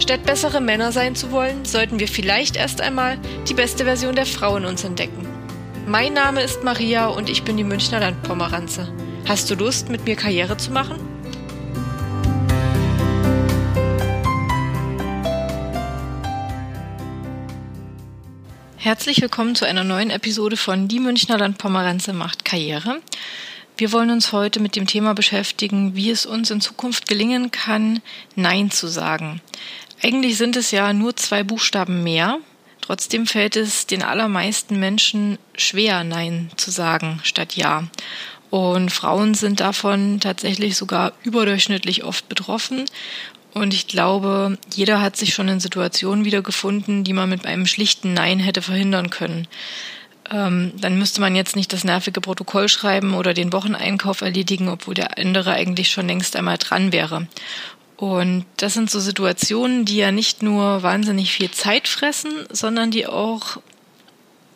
Statt 0.00 0.24
bessere 0.24 0.62
Männer 0.62 0.92
sein 0.92 1.14
zu 1.14 1.30
wollen, 1.30 1.66
sollten 1.66 2.00
wir 2.00 2.08
vielleicht 2.08 2.56
erst 2.56 2.80
einmal 2.80 3.18
die 3.46 3.54
beste 3.54 3.84
Version 3.84 4.14
der 4.14 4.24
Frau 4.24 4.56
in 4.56 4.64
uns 4.64 4.82
entdecken. 4.82 5.28
Mein 5.86 6.14
Name 6.14 6.42
ist 6.42 6.64
Maria 6.64 7.08
und 7.08 7.28
ich 7.28 7.42
bin 7.42 7.58
die 7.58 7.64
Münchner 7.64 8.00
Landpomeranze. 8.00 8.90
Hast 9.28 9.50
du 9.50 9.54
Lust, 9.54 9.90
mit 9.90 10.06
mir 10.06 10.16
Karriere 10.16 10.56
zu 10.56 10.72
machen? 10.72 10.98
Herzlich 18.78 19.20
willkommen 19.20 19.54
zu 19.54 19.66
einer 19.66 19.84
neuen 19.84 20.10
Episode 20.10 20.56
von 20.56 20.88
Die 20.88 20.98
Münchner 20.98 21.36
Landpomeranze 21.36 22.14
macht 22.14 22.46
Karriere. 22.46 23.00
Wir 23.76 23.92
wollen 23.92 24.10
uns 24.10 24.32
heute 24.32 24.60
mit 24.60 24.76
dem 24.76 24.86
Thema 24.86 25.14
beschäftigen, 25.14 25.94
wie 25.94 26.10
es 26.10 26.26
uns 26.26 26.50
in 26.50 26.60
Zukunft 26.60 27.08
gelingen 27.08 27.50
kann, 27.50 28.00
Nein 28.36 28.70
zu 28.70 28.88
sagen. 28.88 29.40
Eigentlich 30.02 30.36
sind 30.36 30.56
es 30.56 30.70
ja 30.70 30.92
nur 30.92 31.16
zwei 31.16 31.42
Buchstaben 31.42 32.02
mehr, 32.02 32.38
Trotzdem 32.90 33.28
fällt 33.28 33.54
es 33.54 33.86
den 33.86 34.02
allermeisten 34.02 34.80
Menschen 34.80 35.38
schwer, 35.54 36.02
Nein 36.02 36.50
zu 36.56 36.72
sagen 36.72 37.20
statt 37.22 37.54
Ja. 37.54 37.84
Und 38.50 38.90
Frauen 38.90 39.34
sind 39.34 39.60
davon 39.60 40.18
tatsächlich 40.18 40.76
sogar 40.76 41.12
überdurchschnittlich 41.22 42.02
oft 42.02 42.28
betroffen. 42.28 42.86
Und 43.54 43.74
ich 43.74 43.86
glaube, 43.86 44.58
jeder 44.74 45.00
hat 45.00 45.16
sich 45.16 45.34
schon 45.34 45.46
in 45.46 45.60
Situationen 45.60 46.24
wiedergefunden, 46.24 47.04
die 47.04 47.12
man 47.12 47.30
mit 47.30 47.46
einem 47.46 47.64
schlichten 47.66 48.12
Nein 48.12 48.40
hätte 48.40 48.60
verhindern 48.60 49.10
können. 49.10 49.46
Ähm, 50.28 50.72
dann 50.76 50.98
müsste 50.98 51.20
man 51.20 51.36
jetzt 51.36 51.54
nicht 51.54 51.72
das 51.72 51.84
nervige 51.84 52.20
Protokoll 52.20 52.68
schreiben 52.68 53.14
oder 53.14 53.34
den 53.34 53.52
Wocheneinkauf 53.52 54.20
erledigen, 54.20 54.68
obwohl 54.68 54.94
der 54.94 55.16
andere 55.16 55.52
eigentlich 55.52 55.90
schon 55.90 56.08
längst 56.08 56.34
einmal 56.34 56.58
dran 56.58 56.92
wäre. 56.92 57.28
Und 58.00 58.46
das 58.56 58.72
sind 58.72 58.90
so 58.90 58.98
Situationen, 58.98 59.84
die 59.84 59.98
ja 59.98 60.10
nicht 60.10 60.42
nur 60.42 60.82
wahnsinnig 60.82 61.32
viel 61.32 61.50
Zeit 61.50 61.86
fressen, 61.86 62.32
sondern 62.50 62.90
die 62.90 63.06
auch 63.06 63.58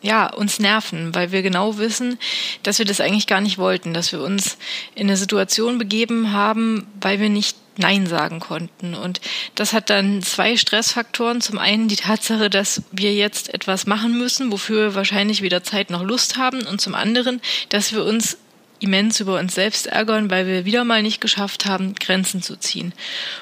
ja, 0.01 0.33
uns 0.33 0.57
nerven, 0.57 1.13
weil 1.13 1.31
wir 1.31 1.43
genau 1.43 1.77
wissen, 1.77 2.17
dass 2.63 2.79
wir 2.79 2.85
das 2.85 3.01
eigentlich 3.01 3.27
gar 3.27 3.41
nicht 3.41 3.59
wollten, 3.59 3.93
dass 3.93 4.11
wir 4.11 4.21
uns 4.21 4.57
in 4.95 5.07
eine 5.07 5.17
Situation 5.17 5.77
begeben 5.77 6.31
haben, 6.31 6.87
weil 6.99 7.19
wir 7.19 7.29
nicht 7.29 7.55
Nein 7.77 8.07
sagen 8.07 8.39
konnten. 8.39 8.95
Und 8.95 9.21
das 9.53 9.73
hat 9.73 9.91
dann 9.91 10.23
zwei 10.23 10.57
Stressfaktoren. 10.57 11.39
Zum 11.39 11.59
einen 11.59 11.87
die 11.87 11.97
Tatsache, 11.97 12.49
dass 12.49 12.81
wir 12.91 13.13
jetzt 13.13 13.53
etwas 13.53 13.85
machen 13.85 14.17
müssen, 14.17 14.51
wofür 14.51 14.89
wir 14.89 14.95
wahrscheinlich 14.95 15.43
weder 15.43 15.63
Zeit 15.63 15.91
noch 15.91 16.01
Lust 16.01 16.37
haben. 16.37 16.65
Und 16.65 16.81
zum 16.81 16.95
anderen, 16.95 17.41
dass 17.69 17.93
wir 17.93 18.05
uns 18.05 18.37
immens 18.79 19.19
über 19.19 19.39
uns 19.39 19.55
selbst 19.55 19.87
ärgern, 19.87 20.29
weil 20.29 20.47
wir 20.47 20.65
wieder 20.65 20.83
mal 20.83 21.01
nicht 21.01 21.21
geschafft 21.21 21.65
haben, 21.65 21.95
Grenzen 21.95 22.41
zu 22.41 22.57
ziehen. 22.57 22.93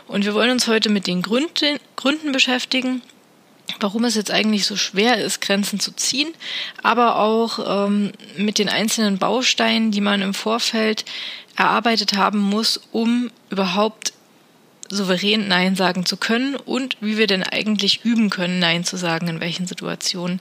Und 0.07 0.25
wir 0.25 0.33
wollen 0.33 0.51
uns 0.51 0.67
heute 0.67 0.89
mit 0.89 1.07
den 1.07 1.21
Gründen, 1.21 1.79
Gründen 1.95 2.31
beschäftigen, 2.31 3.01
warum 3.79 4.03
es 4.05 4.15
jetzt 4.15 4.31
eigentlich 4.31 4.65
so 4.65 4.75
schwer 4.75 5.17
ist, 5.17 5.41
Grenzen 5.41 5.79
zu 5.79 5.95
ziehen, 5.95 6.33
aber 6.81 7.17
auch 7.17 7.87
ähm, 7.87 8.11
mit 8.37 8.59
den 8.59 8.69
einzelnen 8.69 9.17
Bausteinen, 9.17 9.91
die 9.91 10.01
man 10.01 10.21
im 10.21 10.33
Vorfeld 10.33 11.05
erarbeitet 11.55 12.15
haben 12.15 12.39
muss, 12.39 12.79
um 12.91 13.31
überhaupt 13.49 14.13
souverän 14.89 15.47
Nein 15.47 15.75
sagen 15.75 16.05
zu 16.05 16.17
können 16.17 16.55
und 16.55 16.97
wie 17.01 17.17
wir 17.17 17.27
denn 17.27 17.43
eigentlich 17.43 18.03
üben 18.03 18.29
können, 18.29 18.59
Nein 18.59 18.83
zu 18.83 18.97
sagen, 18.97 19.27
in 19.27 19.39
welchen 19.39 19.67
Situationen. 19.67 20.39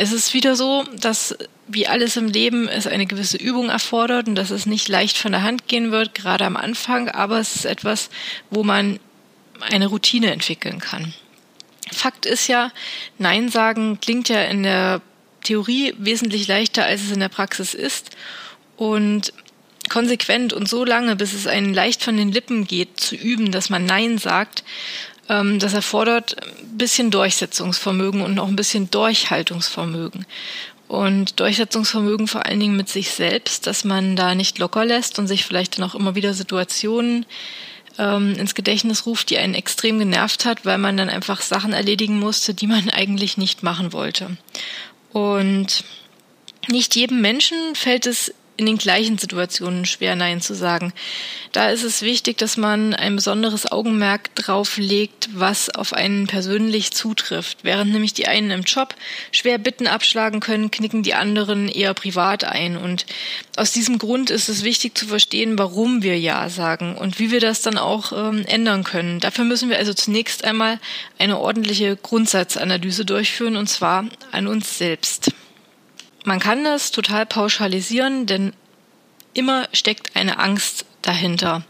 Es 0.00 0.12
ist 0.12 0.32
wieder 0.32 0.56
so, 0.56 0.86
dass 0.98 1.36
wie 1.68 1.86
alles 1.86 2.16
im 2.16 2.26
Leben 2.26 2.68
es 2.68 2.86
eine 2.86 3.04
gewisse 3.04 3.36
Übung 3.36 3.68
erfordert 3.68 4.28
und 4.28 4.34
dass 4.34 4.48
es 4.48 4.64
nicht 4.64 4.88
leicht 4.88 5.18
von 5.18 5.32
der 5.32 5.42
Hand 5.42 5.68
gehen 5.68 5.92
wird, 5.92 6.14
gerade 6.14 6.46
am 6.46 6.56
Anfang, 6.56 7.10
aber 7.10 7.38
es 7.38 7.54
ist 7.54 7.64
etwas, 7.66 8.08
wo 8.48 8.64
man 8.64 8.98
eine 9.60 9.88
Routine 9.88 10.30
entwickeln 10.30 10.78
kann. 10.78 11.12
Fakt 11.92 12.24
ist 12.24 12.46
ja, 12.46 12.72
Nein 13.18 13.50
sagen 13.50 14.00
klingt 14.00 14.30
ja 14.30 14.40
in 14.44 14.62
der 14.62 15.02
Theorie 15.44 15.94
wesentlich 15.98 16.48
leichter, 16.48 16.86
als 16.86 17.02
es 17.02 17.10
in 17.10 17.20
der 17.20 17.28
Praxis 17.28 17.74
ist. 17.74 18.08
Und 18.78 19.34
konsequent 19.90 20.54
und 20.54 20.66
so 20.66 20.82
lange, 20.82 21.14
bis 21.14 21.34
es 21.34 21.46
einen 21.46 21.74
leicht 21.74 22.02
von 22.02 22.16
den 22.16 22.32
Lippen 22.32 22.66
geht, 22.66 22.98
zu 22.98 23.16
üben, 23.16 23.52
dass 23.52 23.68
man 23.68 23.84
Nein 23.84 24.16
sagt, 24.16 24.64
das 25.30 25.74
erfordert 25.74 26.36
ein 26.42 26.76
bisschen 26.76 27.12
Durchsetzungsvermögen 27.12 28.22
und 28.22 28.38
auch 28.40 28.48
ein 28.48 28.56
bisschen 28.56 28.90
Durchhaltungsvermögen 28.90 30.26
und 30.90 31.38
Durchsetzungsvermögen 31.38 32.26
vor 32.26 32.46
allen 32.46 32.58
Dingen 32.58 32.76
mit 32.76 32.88
sich 32.88 33.10
selbst, 33.10 33.68
dass 33.68 33.84
man 33.84 34.16
da 34.16 34.34
nicht 34.34 34.58
locker 34.58 34.84
lässt 34.84 35.20
und 35.20 35.28
sich 35.28 35.44
vielleicht 35.44 35.78
dann 35.78 35.88
auch 35.88 35.94
immer 35.94 36.16
wieder 36.16 36.34
Situationen 36.34 37.26
ähm, 37.96 38.34
ins 38.34 38.56
Gedächtnis 38.56 39.06
ruft, 39.06 39.30
die 39.30 39.38
einen 39.38 39.54
extrem 39.54 40.00
genervt 40.00 40.44
hat, 40.44 40.66
weil 40.66 40.78
man 40.78 40.96
dann 40.96 41.08
einfach 41.08 41.42
Sachen 41.42 41.72
erledigen 41.72 42.18
musste, 42.18 42.54
die 42.54 42.66
man 42.66 42.90
eigentlich 42.92 43.36
nicht 43.36 43.62
machen 43.62 43.92
wollte. 43.92 44.36
Und 45.12 45.84
nicht 46.66 46.96
jedem 46.96 47.20
Menschen 47.20 47.76
fällt 47.76 48.06
es 48.06 48.34
in 48.60 48.66
den 48.66 48.76
gleichen 48.76 49.16
Situationen 49.16 49.86
schwer 49.86 50.14
Nein 50.16 50.42
zu 50.42 50.54
sagen. 50.54 50.92
Da 51.52 51.70
ist 51.70 51.82
es 51.82 52.02
wichtig, 52.02 52.36
dass 52.36 52.58
man 52.58 52.92
ein 52.92 53.16
besonderes 53.16 53.72
Augenmerk 53.72 54.34
drauf 54.34 54.76
legt, 54.76 55.30
was 55.32 55.70
auf 55.70 55.94
einen 55.94 56.26
persönlich 56.26 56.92
zutrifft. 56.92 57.58
Während 57.62 57.90
nämlich 57.90 58.12
die 58.12 58.28
einen 58.28 58.50
im 58.50 58.62
Job 58.64 58.94
schwer 59.32 59.56
Bitten 59.56 59.86
abschlagen 59.86 60.40
können, 60.40 60.70
knicken 60.70 61.02
die 61.02 61.14
anderen 61.14 61.68
eher 61.68 61.94
privat 61.94 62.44
ein. 62.44 62.76
Und 62.76 63.06
aus 63.56 63.72
diesem 63.72 63.98
Grund 63.98 64.28
ist 64.28 64.50
es 64.50 64.62
wichtig 64.62 64.96
zu 64.96 65.06
verstehen, 65.06 65.58
warum 65.58 66.02
wir 66.02 66.18
Ja 66.18 66.50
sagen 66.50 66.96
und 66.96 67.18
wie 67.18 67.30
wir 67.30 67.40
das 67.40 67.62
dann 67.62 67.78
auch 67.78 68.12
ähm, 68.12 68.44
ändern 68.46 68.84
können. 68.84 69.20
Dafür 69.20 69.46
müssen 69.46 69.70
wir 69.70 69.78
also 69.78 69.94
zunächst 69.94 70.44
einmal 70.44 70.78
eine 71.18 71.38
ordentliche 71.38 71.96
Grundsatzanalyse 71.96 73.06
durchführen, 73.06 73.56
und 73.56 73.68
zwar 73.68 74.04
an 74.32 74.46
uns 74.46 74.76
selbst. 74.76 75.32
Man 76.24 76.38
kann 76.38 76.64
das 76.64 76.90
total 76.90 77.24
pauschalisieren, 77.26 78.26
denn 78.26 78.52
immer 79.32 79.68
steckt 79.72 80.16
eine 80.16 80.38
Angst 80.38 80.84
dahinter, 81.02 81.62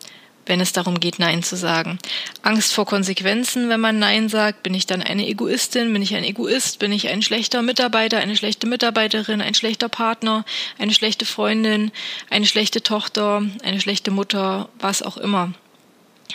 wenn 0.46 0.60
es 0.60 0.72
darum 0.72 0.98
geht, 0.98 1.20
Nein 1.20 1.44
zu 1.44 1.56
sagen. 1.56 1.98
Angst 2.42 2.72
vor 2.72 2.84
Konsequenzen, 2.84 3.68
wenn 3.68 3.80
man 3.80 4.00
Nein 4.00 4.28
sagt. 4.28 4.64
Bin 4.64 4.74
ich 4.74 4.86
dann 4.86 5.02
eine 5.02 5.26
Egoistin? 5.28 5.92
Bin 5.92 6.02
ich 6.02 6.16
ein 6.16 6.24
Egoist? 6.24 6.80
Bin 6.80 6.90
ich 6.90 7.08
ein 7.08 7.22
schlechter 7.22 7.62
Mitarbeiter, 7.62 8.18
eine 8.18 8.36
schlechte 8.36 8.66
Mitarbeiterin, 8.66 9.40
ein 9.40 9.54
schlechter 9.54 9.88
Partner, 9.88 10.44
eine 10.78 10.92
schlechte 10.92 11.26
Freundin, 11.26 11.92
eine 12.28 12.46
schlechte 12.46 12.82
Tochter, 12.82 13.42
eine 13.62 13.80
schlechte 13.80 14.10
Mutter, 14.10 14.68
was 14.80 15.02
auch 15.02 15.16
immer. 15.16 15.52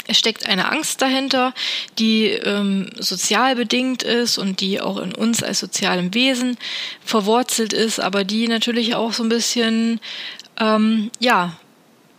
Es 0.07 0.17
steckt 0.17 0.47
eine 0.47 0.71
Angst 0.71 1.01
dahinter, 1.01 1.53
die 1.99 2.27
ähm, 2.27 2.89
sozial 2.99 3.55
bedingt 3.55 4.03
ist 4.03 4.37
und 4.37 4.61
die 4.61 4.81
auch 4.81 4.97
in 4.97 5.13
uns 5.13 5.43
als 5.43 5.59
sozialem 5.59 6.13
Wesen 6.13 6.57
verwurzelt 7.03 7.73
ist, 7.73 7.99
aber 7.99 8.23
die 8.23 8.47
natürlich 8.47 8.95
auch 8.95 9.13
so 9.13 9.23
ein 9.23 9.29
bisschen, 9.29 9.99
ähm, 10.59 11.11
ja, 11.19 11.57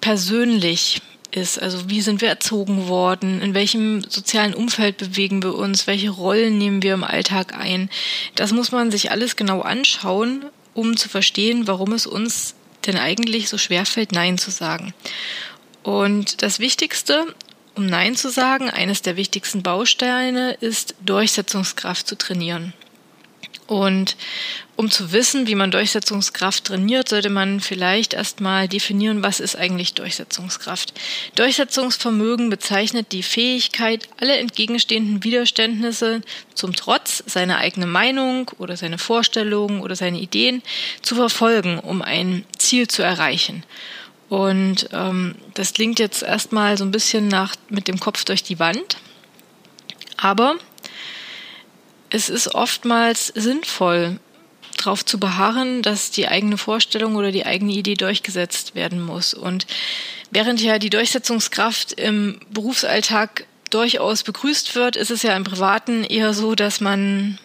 persönlich 0.01 1.01
ist. 1.33 1.61
Also 1.61 1.89
wie 1.89 2.01
sind 2.01 2.21
wir 2.21 2.29
erzogen 2.29 2.89
worden? 2.89 3.41
In 3.43 3.55
welchem 3.55 4.03
sozialen 4.03 4.55
Umfeld 4.55 4.97
bewegen 4.97 5.43
wir 5.43 5.55
uns? 5.55 5.87
Welche 5.87 6.11
Rollen 6.11 6.59
nehmen 6.59 6.83
wir 6.83 6.95
im 6.95 7.05
Alltag 7.05 7.55
ein? 7.55 7.91
Das 8.35 8.53
muss 8.53 8.73
man 8.73 8.91
sich 8.91 9.11
alles 9.11 9.37
genau 9.37 9.61
anschauen, 9.61 10.45
um 10.75 10.97
zu 10.97 11.09
verstehen, 11.09 11.67
warum 11.67 11.93
es 11.93 12.07
uns 12.07 12.55
denn 12.87 12.97
eigentlich 12.97 13.49
so 13.49 13.59
schwer 13.59 13.85
fällt, 13.85 14.13
Nein 14.13 14.39
zu 14.39 14.51
sagen. 14.51 14.95
Und 15.83 16.43
das 16.43 16.59
Wichtigste 16.59 17.35
um 17.77 17.87
Nein 17.87 18.17
zu 18.17 18.31
sagen, 18.31 18.71
eines 18.71 19.03
der 19.03 19.17
wichtigsten 19.17 19.63
Bausteine 19.63 20.55
ist 20.61 20.95
Durchsetzungskraft 21.05 22.07
zu 22.07 22.17
trainieren. 22.17 22.73
Und 23.67 24.17
um 24.77 24.91
zu 24.91 25.11
wissen, 25.13 25.47
wie 25.49 25.57
man 25.57 25.73
Durchsetzungskraft 25.73 26.65
trainiert, 26.65 27.09
sollte 27.09 27.31
man 27.31 27.61
vielleicht 27.61 28.15
erstmal 28.15 28.69
definieren, 28.69 29.23
was 29.23 29.41
ist 29.41 29.57
eigentlich 29.57 29.95
Durchsetzungskraft. 29.95 30.93
Durchsetzungsvermögen 31.35 32.49
bezeichnet 32.49 33.11
die 33.11 33.25
Fähigkeit, 33.25 34.09
alle 34.21 34.37
entgegenstehenden 34.37 35.25
Widerständnisse 35.25 36.23
zum 36.55 36.75
Trotz 36.75 37.25
seine 37.27 37.59
eigene 37.59 37.87
Meinung 37.87 38.51
oder 38.59 38.77
seine 38.77 38.99
Vorstellungen 38.99 39.81
oder 39.81 39.97
seine 39.97 40.21
Ideen 40.21 40.63
zu 41.03 41.17
verfolgen, 41.17 41.81
um 41.81 42.03
ein 42.03 42.45
Ziel 42.57 42.87
zu 42.87 43.03
erreichen. 43.03 43.65
Und 44.29 44.89
ähm, 44.93 45.37
das 45.55 45.73
klingt 45.73 45.99
jetzt 45.99 46.23
erstmal 46.23 46.77
so 46.77 46.85
ein 46.85 46.91
bisschen 46.91 47.29
nach 47.29 47.55
mit 47.69 47.89
dem 47.89 48.01
Kopf 48.01 48.25
durch 48.25 48.43
die 48.43 48.59
Wand. 48.59 48.97
Aber 50.17 50.57
es 52.11 52.29
ist 52.29 52.55
oftmals 52.55 53.29
sinnvoll, 53.29 54.19
darauf 54.79 55.05
zu 55.05 55.19
beharren, 55.19 55.83
dass 55.83 56.11
die 56.11 56.29
eigene 56.29 56.59
Vorstellung 56.59 57.17
oder 57.17 57.33
die 57.33 57.47
eigene 57.47 57.73
Idee 57.73 57.95
durchgesetzt 57.95 58.75
werden 58.75 59.01
muss. 59.01 59.35
Und 59.35 59.67
während 60.31 60.61
ja 60.61 60.79
die 60.79 60.91
Durchsetzungskraft 60.91 61.93
im 61.93 62.41
Berufsalltag 62.51 63.47
durchaus 63.71 64.23
begrüßt 64.23 64.75
wird, 64.75 64.97
ist 64.97 65.11
es 65.11 65.23
ja 65.23 65.37
im 65.37 65.45
Privaten 65.45 66.05
eher 66.05 66.35
so, 66.35 66.55
dass 66.55 66.81
man 66.81 67.39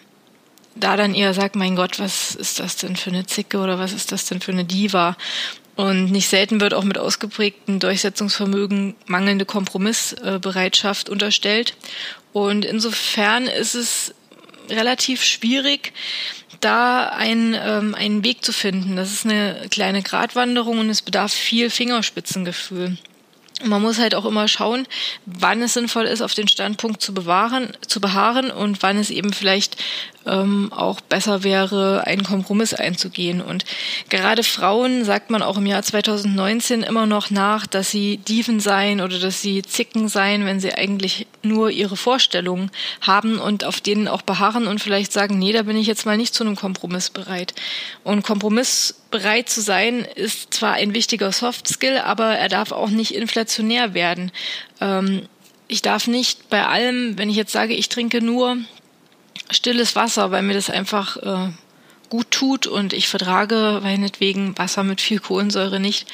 da 0.74 0.96
dann 0.96 1.14
eher 1.14 1.34
sagt, 1.34 1.56
mein 1.56 1.76
Gott, 1.76 1.98
was 1.98 2.34
ist 2.34 2.60
das 2.60 2.76
denn 2.76 2.96
für 2.96 3.10
eine 3.10 3.26
Zicke 3.26 3.58
oder 3.58 3.78
was 3.78 3.92
ist 3.92 4.12
das 4.12 4.26
denn 4.26 4.40
für 4.40 4.52
eine 4.52 4.64
Diva? 4.64 5.16
Und 5.74 6.10
nicht 6.10 6.28
selten 6.28 6.60
wird 6.60 6.74
auch 6.74 6.84
mit 6.84 6.98
ausgeprägtem 6.98 7.78
Durchsetzungsvermögen 7.80 8.94
mangelnde 9.06 9.46
Kompromissbereitschaft 9.46 11.08
unterstellt. 11.08 11.74
Und 12.32 12.64
insofern 12.64 13.46
ist 13.46 13.74
es 13.74 14.14
relativ 14.68 15.24
schwierig, 15.24 15.92
da 16.60 17.08
ein, 17.08 17.56
ähm, 17.58 17.94
einen 17.94 18.24
Weg 18.24 18.44
zu 18.44 18.52
finden. 18.52 18.96
Das 18.96 19.12
ist 19.12 19.24
eine 19.24 19.66
kleine 19.70 20.02
Gratwanderung 20.02 20.78
und 20.78 20.90
es 20.90 21.02
bedarf 21.02 21.32
viel 21.32 21.70
Fingerspitzengefühl. 21.70 22.98
Man 23.64 23.82
muss 23.82 23.98
halt 23.98 24.14
auch 24.14 24.24
immer 24.24 24.48
schauen, 24.48 24.86
wann 25.24 25.62
es 25.62 25.74
sinnvoll 25.74 26.04
ist, 26.04 26.20
auf 26.20 26.34
den 26.34 26.48
Standpunkt 26.48 27.00
zu 27.00 27.14
bewahren, 27.14 27.76
zu 27.86 28.00
beharren 28.00 28.50
und 28.50 28.82
wann 28.82 28.98
es 28.98 29.10
eben 29.10 29.32
vielleicht 29.32 29.76
ähm, 30.26 30.72
auch 30.72 31.00
besser 31.00 31.44
wäre, 31.44 32.06
einen 32.06 32.22
Kompromiss 32.22 32.74
einzugehen. 32.74 33.40
Und 33.40 33.64
gerade 34.08 34.42
Frauen 34.42 35.04
sagt 35.04 35.30
man 35.30 35.42
auch 35.42 35.58
im 35.58 35.66
Jahr 35.66 35.82
2019 35.82 36.82
immer 36.82 37.06
noch 37.06 37.30
nach, 37.30 37.66
dass 37.66 37.90
sie 37.90 38.18
Dieven 38.18 38.60
seien 38.60 39.00
oder 39.00 39.18
dass 39.18 39.40
sie 39.40 39.62
Zicken 39.62 40.08
seien, 40.08 40.46
wenn 40.46 40.60
sie 40.60 40.74
eigentlich 40.74 41.26
nur 41.42 41.70
ihre 41.70 41.96
Vorstellungen 41.96 42.70
haben 43.00 43.38
und 43.38 43.64
auf 43.64 43.80
denen 43.80 44.08
auch 44.08 44.22
beharren 44.22 44.66
und 44.66 44.80
vielleicht 44.80 45.12
sagen, 45.12 45.38
nee, 45.38 45.52
da 45.52 45.62
bin 45.62 45.76
ich 45.76 45.86
jetzt 45.86 46.06
mal 46.06 46.16
nicht 46.16 46.34
zu 46.34 46.44
einem 46.44 46.56
Kompromiss 46.56 47.10
bereit. 47.10 47.54
Und 48.04 48.22
Kompromiss 48.22 49.02
bereit 49.10 49.48
zu 49.48 49.60
sein 49.60 50.06
ist 50.14 50.54
zwar 50.54 50.74
ein 50.74 50.94
wichtiger 50.94 51.32
Soft 51.32 51.68
Skill, 51.68 51.98
aber 51.98 52.36
er 52.36 52.48
darf 52.48 52.72
auch 52.72 52.90
nicht 52.90 53.14
inflationär 53.14 53.94
werden. 53.94 54.32
Ähm, 54.80 55.22
ich 55.68 55.82
darf 55.82 56.06
nicht 56.06 56.50
bei 56.50 56.66
allem, 56.66 57.16
wenn 57.16 57.30
ich 57.30 57.36
jetzt 57.36 57.52
sage, 57.52 57.72
ich 57.72 57.88
trinke 57.88 58.20
nur 58.20 58.58
stilles 59.50 59.96
Wasser, 59.96 60.30
weil 60.30 60.42
mir 60.42 60.54
das 60.54 60.70
einfach 60.70 61.16
äh, 61.16 61.50
gut 62.08 62.30
tut 62.30 62.66
und 62.66 62.92
ich 62.92 63.08
vertrage 63.08 63.80
meinetwegen 63.82 64.56
Wasser 64.58 64.84
mit 64.84 65.00
viel 65.00 65.18
Kohlensäure 65.18 65.80
nicht, 65.80 66.06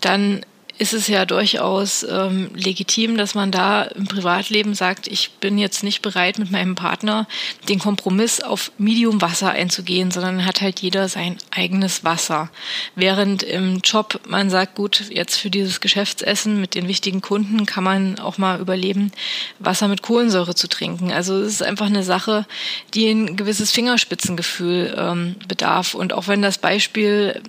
dann 0.00 0.46
ist 0.78 0.94
es 0.94 1.06
ja 1.06 1.26
durchaus 1.26 2.02
ähm, 2.02 2.50
legitim, 2.54 3.16
dass 3.16 3.34
man 3.34 3.50
da 3.50 3.82
im 3.82 4.06
Privatleben 4.06 4.74
sagt, 4.74 5.06
ich 5.06 5.30
bin 5.32 5.58
jetzt 5.58 5.82
nicht 5.82 6.02
bereit, 6.02 6.38
mit 6.38 6.50
meinem 6.50 6.74
Partner 6.74 7.26
den 7.68 7.78
Kompromiss 7.78 8.40
auf 8.40 8.72
Medium 8.78 9.20
Wasser 9.20 9.50
einzugehen, 9.50 10.10
sondern 10.10 10.46
hat 10.46 10.60
halt 10.60 10.80
jeder 10.80 11.08
sein 11.08 11.36
eigenes 11.50 12.04
Wasser. 12.04 12.50
Während 12.94 13.42
im 13.42 13.80
Job 13.84 14.20
man 14.26 14.50
sagt, 14.50 14.74
gut, 14.74 15.04
jetzt 15.10 15.36
für 15.36 15.50
dieses 15.50 15.80
Geschäftsessen 15.80 16.60
mit 16.60 16.74
den 16.74 16.88
wichtigen 16.88 17.20
Kunden 17.20 17.66
kann 17.66 17.84
man 17.84 18.18
auch 18.18 18.38
mal 18.38 18.58
überleben, 18.58 19.12
Wasser 19.58 19.88
mit 19.88 20.02
Kohlensäure 20.02 20.54
zu 20.54 20.68
trinken. 20.68 21.12
Also 21.12 21.40
es 21.40 21.54
ist 21.54 21.62
einfach 21.62 21.86
eine 21.86 22.02
Sache, 22.02 22.46
die 22.94 23.08
ein 23.08 23.36
gewisses 23.36 23.70
Fingerspitzengefühl 23.72 24.94
ähm, 24.96 25.36
bedarf. 25.46 25.94
Und 25.94 26.12
auch 26.12 26.28
wenn 26.28 26.42
das 26.42 26.58
Beispiel, 26.58 27.40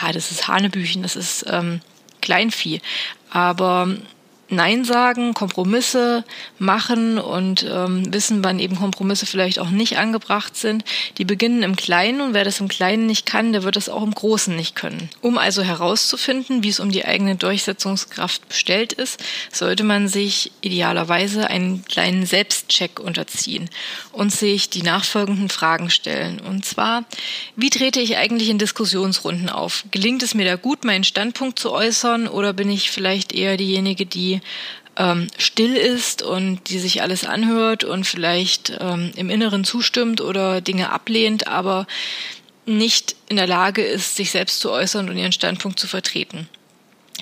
ja, 0.00 0.12
das 0.12 0.30
ist 0.30 0.48
Hanebüchen, 0.48 1.02
das 1.02 1.16
ist 1.16 1.44
ähm, 1.48 1.80
Kleinvieh. 2.26 2.80
Aber 3.30 3.88
Nein 4.48 4.84
sagen, 4.84 5.34
Kompromisse 5.34 6.24
machen 6.58 7.18
und 7.18 7.66
ähm, 7.68 8.12
wissen, 8.14 8.44
wann 8.44 8.60
eben 8.60 8.76
Kompromisse 8.76 9.26
vielleicht 9.26 9.58
auch 9.58 9.70
nicht 9.70 9.98
angebracht 9.98 10.56
sind. 10.56 10.84
Die 11.18 11.24
beginnen 11.24 11.64
im 11.64 11.74
Kleinen 11.74 12.20
und 12.20 12.32
wer 12.32 12.44
das 12.44 12.60
im 12.60 12.68
Kleinen 12.68 13.06
nicht 13.06 13.26
kann, 13.26 13.52
der 13.52 13.64
wird 13.64 13.76
es 13.76 13.88
auch 13.88 14.04
im 14.04 14.14
Großen 14.14 14.54
nicht 14.54 14.76
können. 14.76 15.10
Um 15.20 15.36
also 15.36 15.62
herauszufinden, 15.62 16.62
wie 16.62 16.68
es 16.68 16.78
um 16.78 16.92
die 16.92 17.04
eigene 17.04 17.34
Durchsetzungskraft 17.34 18.48
bestellt 18.48 18.92
ist, 18.92 19.20
sollte 19.52 19.82
man 19.82 20.06
sich 20.06 20.52
idealerweise 20.60 21.48
einen 21.48 21.84
kleinen 21.84 22.24
Selbstcheck 22.24 23.00
unterziehen 23.00 23.68
und 24.12 24.30
sich 24.30 24.70
die 24.70 24.82
nachfolgenden 24.82 25.48
Fragen 25.48 25.90
stellen. 25.90 26.38
Und 26.38 26.64
zwar, 26.64 27.04
wie 27.56 27.70
trete 27.70 27.98
ich 27.98 28.16
eigentlich 28.16 28.48
in 28.48 28.58
Diskussionsrunden 28.58 29.48
auf? 29.48 29.84
Gelingt 29.90 30.22
es 30.22 30.34
mir 30.34 30.44
da 30.44 30.54
gut, 30.54 30.84
meinen 30.84 31.04
Standpunkt 31.04 31.58
zu 31.58 31.72
äußern 31.72 32.28
oder 32.28 32.52
bin 32.52 32.70
ich 32.70 32.92
vielleicht 32.92 33.32
eher 33.32 33.56
diejenige, 33.56 34.06
die 34.06 34.35
ähm, 34.96 35.28
still 35.38 35.76
ist 35.76 36.22
und 36.22 36.68
die 36.70 36.78
sich 36.78 37.02
alles 37.02 37.24
anhört 37.24 37.84
und 37.84 38.06
vielleicht 38.06 38.72
ähm, 38.80 39.12
im 39.16 39.30
Inneren 39.30 39.64
zustimmt 39.64 40.20
oder 40.20 40.60
Dinge 40.60 40.90
ablehnt, 40.90 41.46
aber 41.46 41.86
nicht 42.64 43.14
in 43.28 43.36
der 43.36 43.46
Lage 43.46 43.82
ist, 43.82 44.16
sich 44.16 44.30
selbst 44.30 44.60
zu 44.60 44.70
äußern 44.70 45.08
und 45.08 45.16
ihren 45.16 45.32
Standpunkt 45.32 45.78
zu 45.78 45.86
vertreten. 45.86 46.48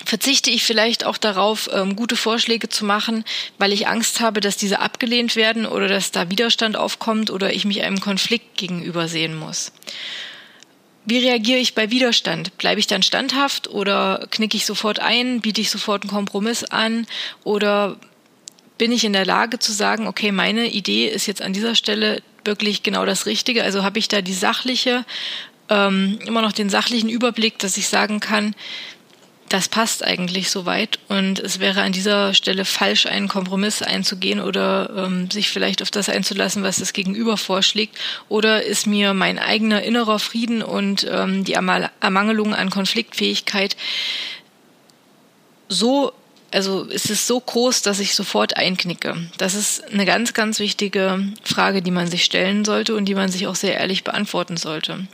Verzichte 0.05 0.51
ich 0.51 0.65
vielleicht 0.65 1.05
auch 1.05 1.17
darauf, 1.17 1.71
ähm, 1.73 1.97
gute 1.97 2.17
Vorschläge 2.17 2.69
zu 2.69 2.85
machen, 2.85 3.25
weil 3.59 3.73
ich 3.73 3.87
Angst 3.87 4.21
habe, 4.21 4.41
dass 4.41 4.57
diese 4.57 4.81
abgelehnt 4.81 5.37
werden 5.37 5.67
oder 5.67 5.89
dass 5.89 6.11
da 6.11 6.31
Widerstand 6.31 6.77
aufkommt 6.77 7.31
oder 7.31 7.53
ich 7.53 7.65
mich 7.65 7.83
einem 7.83 8.01
Konflikt 8.01 8.57
gegenüber 8.57 9.09
sehen 9.09 9.37
muss. 9.37 9.73
Wie 11.07 11.19
reagiere 11.19 11.59
ich 11.59 11.75
bei 11.75 11.91
Widerstand? 11.91 12.57
Bleibe 12.57 12.81
ich 12.81 12.87
dann 12.87 13.03
standhaft 13.03 13.69
oder 13.69 14.27
knicke 14.31 14.57
ich 14.57 14.65
sofort 14.65 15.01
ein, 15.01 15.41
biete 15.41 15.61
ich 15.61 15.71
sofort 15.71 16.03
einen 16.03 16.11
Kompromiss 16.11 16.65
an 16.65 17.07
oder 17.43 17.97
bin 18.79 18.91
ich 18.91 19.05
in 19.05 19.13
der 19.13 19.27
Lage 19.27 19.59
zu 19.59 19.73
sagen, 19.73 20.07
okay, 20.07 20.33
meine 20.33 20.67
Idee 20.67 21.07
ist 21.09 21.27
jetzt 21.27 21.43
an 21.43 21.53
dieser 21.53 21.75
Stelle 21.75 22.23
wirklich 22.45 22.83
genau 22.83 23.05
das 23.05 23.27
Richtige? 23.27 23.63
Also 23.63 23.85
habe 23.85 23.99
ich 23.99 24.09
da 24.09 24.23
die 24.23 24.33
sachliche, 24.33 25.05
ähm, 25.69 26.19
immer 26.27 26.43
noch 26.43 26.53
den 26.53 26.71
sachlichen 26.71 27.09
Überblick, 27.09 27.59
dass 27.59 27.77
ich 27.77 27.89
sagen 27.89 28.21
kann, 28.21 28.55
das 29.49 29.69
passt 29.69 30.05
eigentlich 30.05 30.51
soweit 30.51 30.99
und 31.09 31.39
es 31.39 31.61
wäre 31.61 31.83
an 31.83 31.93
dieser 31.93 32.35
Stelle 32.35 32.65
falsch, 32.65 33.07
einen 33.07 33.29
Kompromiss 33.29 33.83
einzugehen 33.83 34.41
oder 34.41 34.91
ähm, 34.97 35.31
sich 35.31 35.51
vielleicht 35.51 35.83
auf 35.83 35.91
das 35.91 36.09
einzulassen, 36.09 36.63
was 36.63 36.77
das 36.77 36.93
Gegenüber 36.93 37.37
vorschlägt. 37.37 37.97
Oder 38.29 38.65
ist 38.65 38.87
mir 38.87 39.15
mein 39.15 39.39
eigener 39.39 39.83
innerer 39.83 40.19
Frieden 40.19 40.63
und 40.63 41.07
ähm, 41.11 41.45
die 41.45 41.53
Ermangelung 41.55 42.55
an 42.55 42.71
Konfliktfähigkeit 42.71 43.77
so 45.69 46.13
also 46.55 46.85
ist 46.85 47.11
es 47.11 47.27
so 47.27 47.41
groß, 47.41 47.83
dass 47.83 47.99
ich 47.99 48.15
sofort 48.15 48.57
einknicke? 48.57 49.17
Das 49.39 49.55
ist 49.55 49.93
eine 49.93 50.05
ganz, 50.05 50.35
ganz 50.35 50.61
wichtige 50.61 51.21
Frage, 51.43 51.83
die 51.83 51.91
man 51.91 52.07
sich 52.07 52.23
stellen 52.23 52.65
sollte 52.65 52.95
und 52.95 53.07
die 53.07 53.17
man 53.17 53.29
sich 53.29 53.49
auch 53.49 53.57
sehr 53.57 53.75
ehrlich 53.75 54.05
beantworten 54.05 54.57
sollte. 54.57 55.09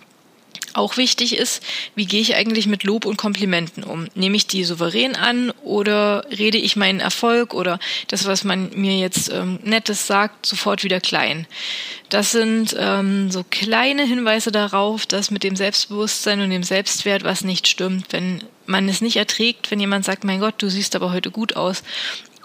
Auch 0.72 0.96
wichtig 0.96 1.36
ist, 1.36 1.62
wie 1.94 2.06
gehe 2.06 2.20
ich 2.20 2.36
eigentlich 2.36 2.66
mit 2.66 2.84
Lob 2.84 3.04
und 3.04 3.16
Komplimenten 3.16 3.82
um? 3.82 4.06
Nehme 4.14 4.36
ich 4.36 4.46
die 4.46 4.64
souverän 4.64 5.16
an 5.16 5.50
oder 5.62 6.24
rede 6.30 6.58
ich 6.58 6.76
meinen 6.76 7.00
Erfolg 7.00 7.54
oder 7.54 7.80
das, 8.08 8.26
was 8.26 8.44
man 8.44 8.70
mir 8.74 8.96
jetzt 8.96 9.30
ähm, 9.32 9.58
Nettes 9.64 10.06
sagt, 10.06 10.46
sofort 10.46 10.84
wieder 10.84 11.00
klein? 11.00 11.46
Das 12.08 12.30
sind 12.30 12.76
ähm, 12.78 13.30
so 13.30 13.44
kleine 13.48 14.04
Hinweise 14.04 14.52
darauf, 14.52 15.06
dass 15.06 15.30
mit 15.30 15.42
dem 15.42 15.56
Selbstbewusstsein 15.56 16.40
und 16.40 16.50
dem 16.50 16.62
Selbstwert 16.62 17.24
was 17.24 17.42
nicht 17.42 17.66
stimmt, 17.66 18.06
wenn 18.10 18.42
man 18.66 18.88
es 18.88 19.00
nicht 19.00 19.16
erträgt, 19.16 19.70
wenn 19.70 19.80
jemand 19.80 20.04
sagt, 20.04 20.22
mein 20.24 20.40
Gott, 20.40 20.54
du 20.58 20.70
siehst 20.70 20.94
aber 20.94 21.12
heute 21.12 21.30
gut 21.30 21.56
aus 21.56 21.82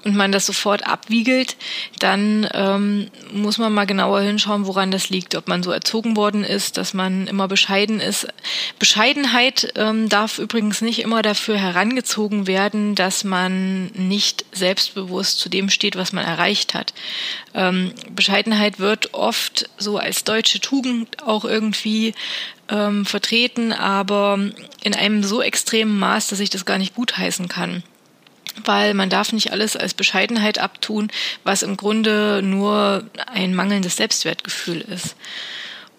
und 0.06 0.16
man 0.16 0.32
das 0.32 0.46
sofort 0.46 0.86
abwiegelt, 0.88 1.58
dann 1.98 2.48
ähm, 2.54 3.10
muss 3.34 3.58
man 3.58 3.74
mal 3.74 3.86
genauer 3.86 4.22
hinschauen, 4.22 4.68
woran 4.68 4.92
das 4.92 5.10
liegt. 5.10 5.34
Ob 5.36 5.48
man 5.48 5.64
so 5.64 5.72
erzogen 5.72 6.16
worden 6.16 6.44
ist, 6.44 6.78
dass 6.78 6.94
man 6.94 7.26
immer 7.26 7.48
bescheiden 7.48 8.00
ist. 8.00 8.28
Bescheidenheit 8.78 9.74
ähm, 9.76 10.08
darf 10.08 10.38
übrigens 10.38 10.82
nicht 10.82 11.00
immer 11.00 11.24
dafür 11.24 11.58
herangezogen 11.58 12.46
werden, 12.46 12.94
dass 12.94 13.24
man 13.24 13.88
nicht 13.96 14.46
selbstbewusst 14.52 15.40
zu 15.40 15.50
dem 15.50 15.72
steht, 15.72 15.96
was 15.96 16.14
man 16.14 16.24
erreicht 16.24 16.76
hat. 16.76 16.94
Ähm, 17.56 17.92
Bescheidenheit 18.12 18.80
wird 18.80 19.16
oft 19.16 19.68
so 19.80 19.98
als 19.98 20.24
deutsche 20.24 20.60
Tugend 20.60 21.24
auch 21.24 21.46
irgendwie 21.46 22.14
ähm, 22.70 23.08
vertreten, 23.08 23.74
aber 23.74 24.38
in 24.84 24.94
einem 24.94 25.24
so 25.24 25.42
extremen 25.42 25.98
Maß, 25.98 26.28
dass 26.28 26.40
ich 26.40 26.52
das 26.52 26.66
gar 26.66 26.78
nicht 26.78 26.94
gutheißen 26.94 27.48
kann 27.48 27.82
weil 28.64 28.94
man 28.94 29.10
darf 29.10 29.34
nicht 29.34 29.52
alles 29.52 29.76
als 29.76 29.94
Bescheidenheit 29.94 30.60
abtun, 30.60 31.12
was 31.44 31.64
im 31.64 31.78
Grunde 31.78 32.42
nur 32.44 33.04
ein 33.28 33.54
mangelndes 33.56 33.98
Selbstwertgefühl 33.98 34.82
ist. 34.82 35.16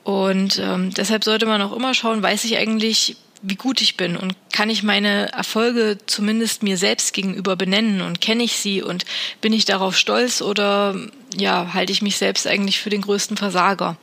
Und 0.05 0.59
ähm, 0.59 0.95
deshalb 0.95 1.25
sollte 1.25 1.47
man 1.47 1.61
auch 1.63 1.73
immer 1.73 1.93
schauen, 1.93 2.23
weiß 2.23 2.45
ich 2.45 2.57
eigentlich, 2.57 3.17
wie 3.43 3.57
gut 3.57 3.81
ich 3.81 3.97
bin 3.97 4.17
und 4.17 4.35
kann 4.53 4.71
ich 4.71 4.83
meine 4.83 5.33
Erfolge 5.33 5.99
zumindest 6.07 6.63
mir 6.63 6.77
selbst 6.77 7.13
gegenüber 7.13 7.57
benennen 7.57 8.01
und 8.01 8.21
kenne 8.21 8.43
ich 8.43 8.57
sie 8.57 8.83
und 8.83 9.05
bin 9.41 9.53
ich 9.53 9.65
darauf 9.65 9.97
stolz 9.97 10.41
oder 10.43 10.97
ja, 11.37 11.75
halte 11.75 11.93
ich 11.93 12.03
mich 12.03 12.17
selbst 12.17 12.47
eigentlich 12.47 12.81
für 12.81 12.91
den 12.91 13.03
größten 13.03 13.37
Versager? 13.37 13.97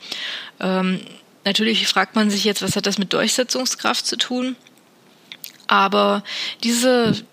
Ähm, 0.60 1.00
natürlich 1.44 1.86
fragt 1.88 2.14
man 2.14 2.30
sich 2.30 2.44
jetzt, 2.44 2.62
was 2.62 2.76
hat 2.76 2.86
das 2.86 2.98
mit 2.98 3.12
Durchsetzungskraft 3.12 4.06
zu 4.06 4.16
tun? 4.16 4.56
Aber 5.66 6.22
diese 6.62 7.24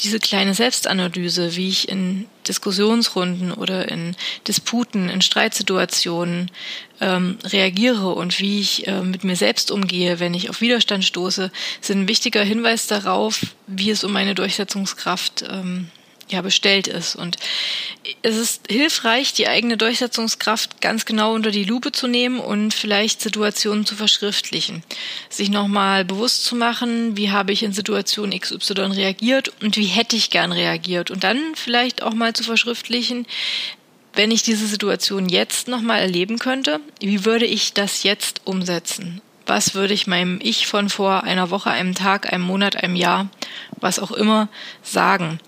diese 0.00 0.18
kleine 0.18 0.54
Selbstanalyse, 0.54 1.56
wie 1.56 1.68
ich 1.68 1.88
in 1.88 2.26
Diskussionsrunden 2.48 3.52
oder 3.52 3.88
in 3.88 4.16
Disputen, 4.46 5.08
in 5.08 5.22
Streitsituationen 5.22 6.50
ähm, 7.00 7.38
reagiere 7.44 8.14
und 8.14 8.38
wie 8.40 8.60
ich 8.60 8.86
äh, 8.86 9.02
mit 9.02 9.24
mir 9.24 9.36
selbst 9.36 9.70
umgehe, 9.70 10.20
wenn 10.20 10.34
ich 10.34 10.50
auf 10.50 10.60
Widerstand 10.60 11.04
stoße, 11.04 11.50
sind 11.80 12.00
ein 12.00 12.08
wichtiger 12.08 12.42
Hinweis 12.42 12.86
darauf, 12.86 13.40
wie 13.66 13.90
es 13.90 14.04
um 14.04 14.12
meine 14.12 14.34
Durchsetzungskraft 14.34 15.44
ähm, 15.48 15.88
ja 16.28 16.42
bestellt 16.42 16.86
ist. 16.86 17.16
Und 17.16 17.36
es 18.22 18.36
ist 18.36 18.62
hilfreich, 18.68 19.32
die 19.32 19.48
eigene 19.48 19.76
Durchsetzungskraft 19.76 20.80
ganz 20.80 21.04
genau 21.04 21.34
unter 21.34 21.50
die 21.50 21.64
Lupe 21.64 21.92
zu 21.92 22.06
nehmen 22.06 22.40
und 22.40 22.74
vielleicht 22.74 23.20
Situationen 23.20 23.86
zu 23.86 23.96
verschriftlichen. 23.96 24.82
Sich 25.28 25.50
nochmal 25.50 26.04
bewusst 26.04 26.44
zu 26.44 26.56
machen, 26.56 27.16
wie 27.16 27.30
habe 27.30 27.52
ich 27.52 27.62
in 27.62 27.72
Situation 27.72 28.38
XY 28.38 28.92
reagiert 28.92 29.52
und 29.62 29.76
wie 29.76 29.86
hätte 29.86 30.16
ich 30.16 30.30
gern 30.30 30.52
reagiert. 30.52 31.10
Und 31.10 31.24
dann 31.24 31.38
vielleicht 31.54 32.02
auch 32.02 32.14
mal 32.14 32.32
zu 32.32 32.44
verschriftlichen, 32.44 33.26
wenn 34.14 34.30
ich 34.30 34.42
diese 34.42 34.66
Situation 34.66 35.28
jetzt 35.28 35.68
nochmal 35.68 36.00
erleben 36.00 36.38
könnte, 36.38 36.80
wie 37.00 37.24
würde 37.24 37.46
ich 37.46 37.72
das 37.72 38.04
jetzt 38.04 38.42
umsetzen? 38.44 39.20
Was 39.46 39.74
würde 39.74 39.92
ich 39.92 40.06
meinem 40.06 40.38
Ich 40.42 40.66
von 40.66 40.88
vor 40.88 41.24
einer 41.24 41.50
Woche, 41.50 41.70
einem 41.70 41.94
Tag, 41.94 42.32
einem 42.32 42.44
Monat, 42.44 42.76
einem 42.76 42.96
Jahr, 42.96 43.28
was 43.80 43.98
auch 43.98 44.12
immer 44.12 44.48
sagen? 44.82 45.38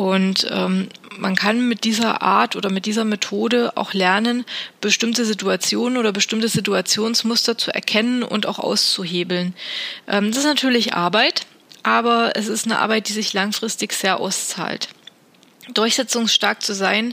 Und 0.00 0.46
ähm, 0.50 0.88
man 1.18 1.36
kann 1.36 1.68
mit 1.68 1.84
dieser 1.84 2.22
Art 2.22 2.56
oder 2.56 2.70
mit 2.70 2.86
dieser 2.86 3.04
Methode 3.04 3.76
auch 3.76 3.92
lernen, 3.92 4.46
bestimmte 4.80 5.26
Situationen 5.26 5.98
oder 5.98 6.10
bestimmte 6.10 6.48
Situationsmuster 6.48 7.58
zu 7.58 7.70
erkennen 7.70 8.22
und 8.22 8.46
auch 8.46 8.58
auszuhebeln. 8.58 9.52
Ähm, 10.08 10.30
das 10.30 10.38
ist 10.38 10.44
natürlich 10.44 10.94
Arbeit, 10.94 11.44
aber 11.82 12.32
es 12.34 12.48
ist 12.48 12.64
eine 12.64 12.78
Arbeit, 12.78 13.10
die 13.10 13.12
sich 13.12 13.34
langfristig 13.34 13.92
sehr 13.92 14.20
auszahlt. 14.20 14.88
Durchsetzungsstark 15.74 16.62
zu 16.62 16.74
sein 16.74 17.12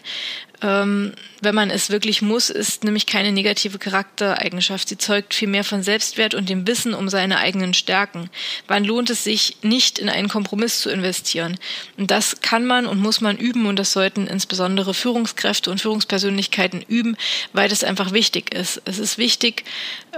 ähm, 0.62 1.14
wenn 1.42 1.54
man 1.54 1.70
es 1.70 1.90
wirklich 1.90 2.22
muss, 2.22 2.50
ist 2.50 2.84
nämlich 2.84 3.06
keine 3.06 3.32
negative 3.32 3.78
Charaktereigenschaft. 3.78 4.90
Sie 4.90 4.98
zeugt 4.98 5.36
vielmehr 5.36 5.64
von 5.64 5.84
Selbstwert 5.84 6.34
und 6.34 6.50
dem 6.50 6.66
Wissen 6.66 6.96
um 6.96 7.10
seine 7.10 7.38
eigenen 7.38 7.76
Stärken. 7.76 8.30
Wann 8.68 8.84
lohnt 8.84 9.10
es 9.12 9.24
sich, 9.24 9.58
nicht 9.62 10.00
in 10.00 10.10
einen 10.10 10.30
Kompromiss 10.30 10.80
zu 10.80 10.90
investieren? 10.90 11.60
Und 11.98 12.10
das 12.10 12.42
kann 12.42 12.66
man 12.66 12.88
und 12.88 13.00
muss 13.00 13.22
man 13.22 13.38
üben 13.38 13.68
und 13.68 13.78
das 13.78 13.94
sollten 13.94 14.26
insbesondere 14.26 14.94
Führungskräfte 14.94 15.70
und 15.70 15.80
Führungspersönlichkeiten 15.80 16.82
üben, 16.82 17.18
weil 17.54 17.70
das 17.70 17.84
einfach 17.84 18.12
wichtig 18.14 18.54
ist. 18.54 18.82
Es 18.86 18.98
ist 18.98 19.20
wichtig 19.20 19.64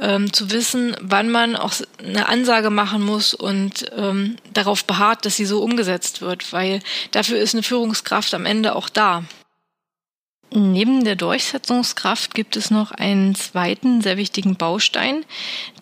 ähm, 0.02 0.32
zu 0.32 0.52
wissen, 0.52 0.96
wann 1.02 1.30
man 1.30 1.58
auch 1.58 1.74
eine 2.02 2.30
Ansage 2.30 2.70
machen 2.70 3.04
muss 3.04 3.34
und 3.34 3.92
ähm, 3.96 4.38
darauf 4.54 4.86
beharrt, 4.86 5.26
dass 5.26 5.36
sie 5.36 5.46
so 5.46 5.62
umgesetzt 5.62 6.22
wird, 6.22 6.54
weil 6.54 6.82
dafür 7.12 7.40
ist 7.40 7.54
eine 7.54 7.64
Führungskraft 7.64 8.34
am 8.34 8.46
Ende 8.46 8.76
auch 8.76 8.88
da. 8.88 9.24
Neben 10.52 11.04
der 11.04 11.16
Durchsetzungskraft 11.16 12.34
gibt 12.34 12.56
es 12.56 12.72
noch 12.72 12.92
einen 12.92 13.36
zweiten 13.36 14.02
sehr 14.02 14.18
wichtigen 14.18 14.56
Baustein, 14.56 15.24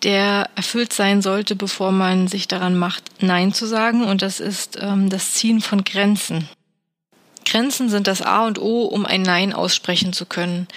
der 0.02 0.50
erfüllt 0.56 0.92
sein 0.92 1.22
sollte, 1.22 1.56
bevor 1.56 1.90
man 1.90 2.28
sich 2.28 2.48
daran 2.48 2.76
macht, 2.76 3.04
Nein 3.20 3.54
zu 3.54 3.66
sagen, 3.66 4.04
und 4.04 4.20
das 4.20 4.40
ist 4.40 4.78
ähm, 4.80 5.08
das 5.08 5.32
Ziehen 5.32 5.62
von 5.62 5.84
Grenzen. 5.84 6.48
Grenzen 7.46 7.88
sind 7.88 8.06
das 8.06 8.20
A 8.20 8.46
und 8.46 8.58
O, 8.58 8.82
um 8.84 9.06
ein 9.06 9.22
Nein 9.22 9.54
aussprechen 9.54 10.12
zu 10.12 10.26
können. 10.26 10.68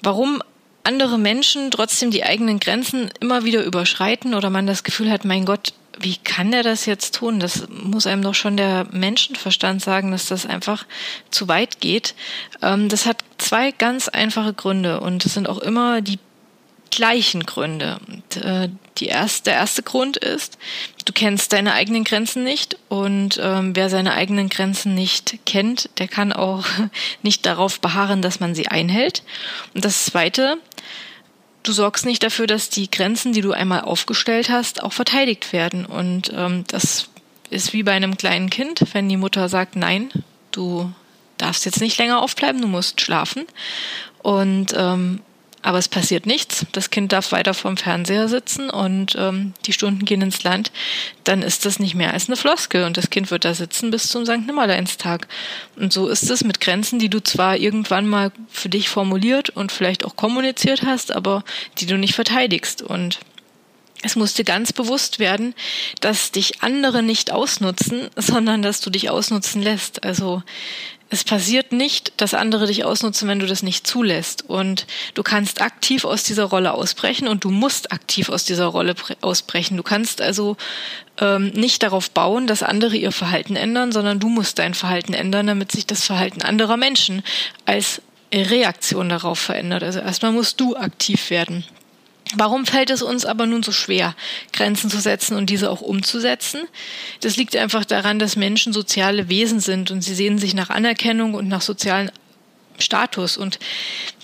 Warum 0.00 0.42
andere 0.82 1.18
Menschen 1.18 1.70
trotzdem 1.70 2.10
die 2.10 2.24
eigenen 2.24 2.58
Grenzen 2.58 3.10
immer 3.20 3.44
wieder 3.44 3.64
überschreiten 3.64 4.34
oder 4.34 4.48
man 4.48 4.66
das 4.66 4.82
Gefühl 4.82 5.10
hat, 5.10 5.26
mein 5.26 5.44
Gott, 5.44 5.74
wie 5.98 6.16
kann 6.16 6.52
der 6.52 6.62
das 6.62 6.86
jetzt 6.86 7.14
tun? 7.14 7.40
Das 7.40 7.68
muss 7.68 8.06
einem 8.06 8.22
doch 8.22 8.34
schon 8.34 8.56
der 8.56 8.86
Menschenverstand 8.90 9.82
sagen, 9.82 10.10
dass 10.10 10.26
das 10.26 10.46
einfach 10.46 10.84
zu 11.30 11.48
weit 11.48 11.80
geht. 11.80 12.14
Ähm, 12.62 12.88
das 12.88 13.06
hat 13.06 13.24
zwei 13.38 13.70
ganz 13.72 14.08
einfache 14.08 14.52
Gründe 14.52 15.00
und 15.00 15.24
es 15.24 15.34
sind 15.34 15.48
auch 15.48 15.58
immer 15.58 16.00
die 16.02 16.18
gleichen 16.90 17.44
Gründe. 17.44 17.98
Und, 18.08 18.42
äh, 18.42 18.68
die 18.98 19.06
erste, 19.06 19.50
der 19.50 19.54
erste 19.54 19.82
Grund 19.82 20.16
ist, 20.16 20.58
du 21.04 21.12
kennst 21.12 21.52
deine 21.52 21.74
eigenen 21.74 22.04
Grenzen 22.04 22.42
nicht 22.44 22.78
und 22.88 23.38
ähm, 23.42 23.76
wer 23.76 23.90
seine 23.90 24.14
eigenen 24.14 24.48
Grenzen 24.48 24.94
nicht 24.94 25.38
kennt, 25.44 25.90
der 25.98 26.08
kann 26.08 26.32
auch 26.32 26.64
nicht 27.22 27.44
darauf 27.44 27.80
beharren, 27.80 28.22
dass 28.22 28.40
man 28.40 28.54
sie 28.54 28.68
einhält. 28.68 29.22
Und 29.74 29.84
das 29.84 30.06
zweite, 30.06 30.58
du 31.66 31.72
sorgst 31.72 32.06
nicht 32.06 32.22
dafür, 32.22 32.46
dass 32.46 32.70
die 32.70 32.90
Grenzen, 32.90 33.32
die 33.32 33.40
du 33.40 33.52
einmal 33.52 33.82
aufgestellt 33.82 34.50
hast, 34.50 34.82
auch 34.82 34.92
verteidigt 34.92 35.52
werden. 35.52 35.86
Und 35.86 36.32
ähm, 36.34 36.64
das 36.68 37.08
ist 37.50 37.72
wie 37.72 37.82
bei 37.82 37.92
einem 37.92 38.16
kleinen 38.16 38.50
Kind, 38.50 38.82
wenn 38.92 39.08
die 39.08 39.16
Mutter 39.16 39.48
sagt, 39.48 39.76
nein, 39.76 40.10
du 40.50 40.92
darfst 41.38 41.64
jetzt 41.64 41.80
nicht 41.80 41.98
länger 41.98 42.22
aufbleiben, 42.22 42.60
du 42.60 42.68
musst 42.68 43.00
schlafen. 43.00 43.46
Und 44.22 44.74
ähm, 44.76 45.20
aber 45.66 45.78
es 45.78 45.88
passiert 45.88 46.26
nichts. 46.26 46.64
Das 46.70 46.90
Kind 46.90 47.12
darf 47.12 47.32
weiter 47.32 47.52
vorm 47.52 47.76
Fernseher 47.76 48.28
sitzen 48.28 48.70
und 48.70 49.16
ähm, 49.18 49.52
die 49.66 49.72
Stunden 49.72 50.04
gehen 50.04 50.22
ins 50.22 50.44
Land. 50.44 50.70
Dann 51.24 51.42
ist 51.42 51.66
das 51.66 51.80
nicht 51.80 51.96
mehr 51.96 52.12
als 52.12 52.28
eine 52.28 52.36
Floskel 52.36 52.84
und 52.84 52.96
das 52.96 53.10
Kind 53.10 53.32
wird 53.32 53.44
da 53.44 53.52
sitzen 53.52 53.90
bis 53.90 54.06
zum 54.06 54.24
St. 54.24 54.46
Nimmerleinstag. 54.46 55.26
Und 55.74 55.92
so 55.92 56.06
ist 56.06 56.30
es 56.30 56.44
mit 56.44 56.60
Grenzen, 56.60 57.00
die 57.00 57.08
du 57.08 57.20
zwar 57.20 57.56
irgendwann 57.56 58.06
mal 58.06 58.30
für 58.48 58.68
dich 58.68 58.88
formuliert 58.88 59.50
und 59.50 59.72
vielleicht 59.72 60.04
auch 60.04 60.14
kommuniziert 60.14 60.84
hast, 60.84 61.10
aber 61.10 61.42
die 61.78 61.86
du 61.86 61.98
nicht 61.98 62.14
verteidigst. 62.14 62.82
Und 62.82 63.18
es 64.02 64.14
muss 64.14 64.34
dir 64.34 64.44
ganz 64.44 64.72
bewusst 64.72 65.18
werden, 65.18 65.52
dass 66.00 66.30
dich 66.30 66.62
andere 66.62 67.02
nicht 67.02 67.32
ausnutzen, 67.32 68.08
sondern 68.16 68.62
dass 68.62 68.80
du 68.80 68.90
dich 68.90 69.10
ausnutzen 69.10 69.62
lässt. 69.62 70.04
Also 70.04 70.44
es 71.08 71.22
passiert 71.22 71.72
nicht, 71.72 72.12
dass 72.16 72.34
andere 72.34 72.66
dich 72.66 72.84
ausnutzen, 72.84 73.28
wenn 73.28 73.38
du 73.38 73.46
das 73.46 73.62
nicht 73.62 73.86
zulässt. 73.86 74.48
Und 74.48 74.86
du 75.14 75.22
kannst 75.22 75.62
aktiv 75.62 76.04
aus 76.04 76.24
dieser 76.24 76.44
Rolle 76.44 76.74
ausbrechen 76.74 77.28
und 77.28 77.44
du 77.44 77.50
musst 77.50 77.92
aktiv 77.92 78.28
aus 78.28 78.44
dieser 78.44 78.66
Rolle 78.66 78.94
ausbrechen. 79.20 79.76
Du 79.76 79.84
kannst 79.84 80.20
also 80.20 80.56
ähm, 81.18 81.50
nicht 81.50 81.82
darauf 81.84 82.10
bauen, 82.10 82.48
dass 82.48 82.64
andere 82.64 82.96
ihr 82.96 83.12
Verhalten 83.12 83.54
ändern, 83.54 83.92
sondern 83.92 84.18
du 84.18 84.28
musst 84.28 84.58
dein 84.58 84.74
Verhalten 84.74 85.14
ändern, 85.14 85.46
damit 85.46 85.70
sich 85.70 85.86
das 85.86 86.04
Verhalten 86.04 86.42
anderer 86.42 86.76
Menschen 86.76 87.22
als 87.66 88.02
Reaktion 88.34 89.08
darauf 89.08 89.38
verändert. 89.38 89.84
Also 89.84 90.00
erstmal 90.00 90.32
musst 90.32 90.60
du 90.60 90.76
aktiv 90.76 91.30
werden. 91.30 91.64
Warum 92.34 92.66
fällt 92.66 92.90
es 92.90 93.02
uns 93.02 93.24
aber 93.24 93.46
nun 93.46 93.62
so 93.62 93.70
schwer, 93.70 94.16
Grenzen 94.52 94.90
zu 94.90 94.98
setzen 94.98 95.36
und 95.36 95.48
diese 95.48 95.70
auch 95.70 95.80
umzusetzen? 95.80 96.66
Das 97.20 97.36
liegt 97.36 97.54
einfach 97.54 97.84
daran, 97.84 98.18
dass 98.18 98.34
Menschen 98.34 98.72
soziale 98.72 99.28
Wesen 99.28 99.60
sind 99.60 99.92
und 99.92 100.02
sie 100.02 100.14
sehen 100.14 100.38
sich 100.38 100.52
nach 100.52 100.70
Anerkennung 100.70 101.34
und 101.34 101.46
nach 101.46 101.62
sozialen 101.62 102.10
Status. 102.78 103.36
Und 103.36 103.60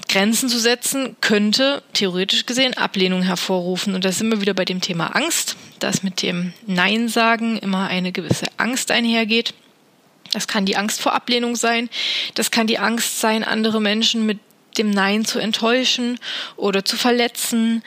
Grenzen 0.08 0.48
zu 0.48 0.58
setzen 0.58 1.16
könnte 1.20 1.82
theoretisch 1.92 2.44
gesehen 2.44 2.76
Ablehnung 2.76 3.22
hervorrufen. 3.22 3.94
Und 3.94 4.04
da 4.04 4.10
sind 4.10 4.30
wir 4.30 4.40
wieder 4.40 4.54
bei 4.54 4.64
dem 4.64 4.80
Thema 4.80 5.14
Angst, 5.14 5.56
dass 5.78 6.02
mit 6.02 6.22
dem 6.22 6.52
Nein 6.66 7.08
sagen 7.08 7.56
immer 7.58 7.86
eine 7.86 8.10
gewisse 8.10 8.46
Angst 8.56 8.90
einhergeht. 8.90 9.54
Das 10.32 10.48
kann 10.48 10.66
die 10.66 10.76
Angst 10.76 11.00
vor 11.00 11.14
Ablehnung 11.14 11.56
sein. 11.56 11.88
Das 12.34 12.50
kann 12.50 12.66
die 12.66 12.78
Angst 12.78 13.20
sein, 13.20 13.44
andere 13.44 13.80
Menschen 13.80 14.26
mit 14.26 14.38
dem 14.78 14.90
Nein 14.90 15.24
zu 15.24 15.38
enttäuschen 15.38 16.18
oder 16.56 16.84
zu 16.84 16.96
verletzen. 16.96 17.82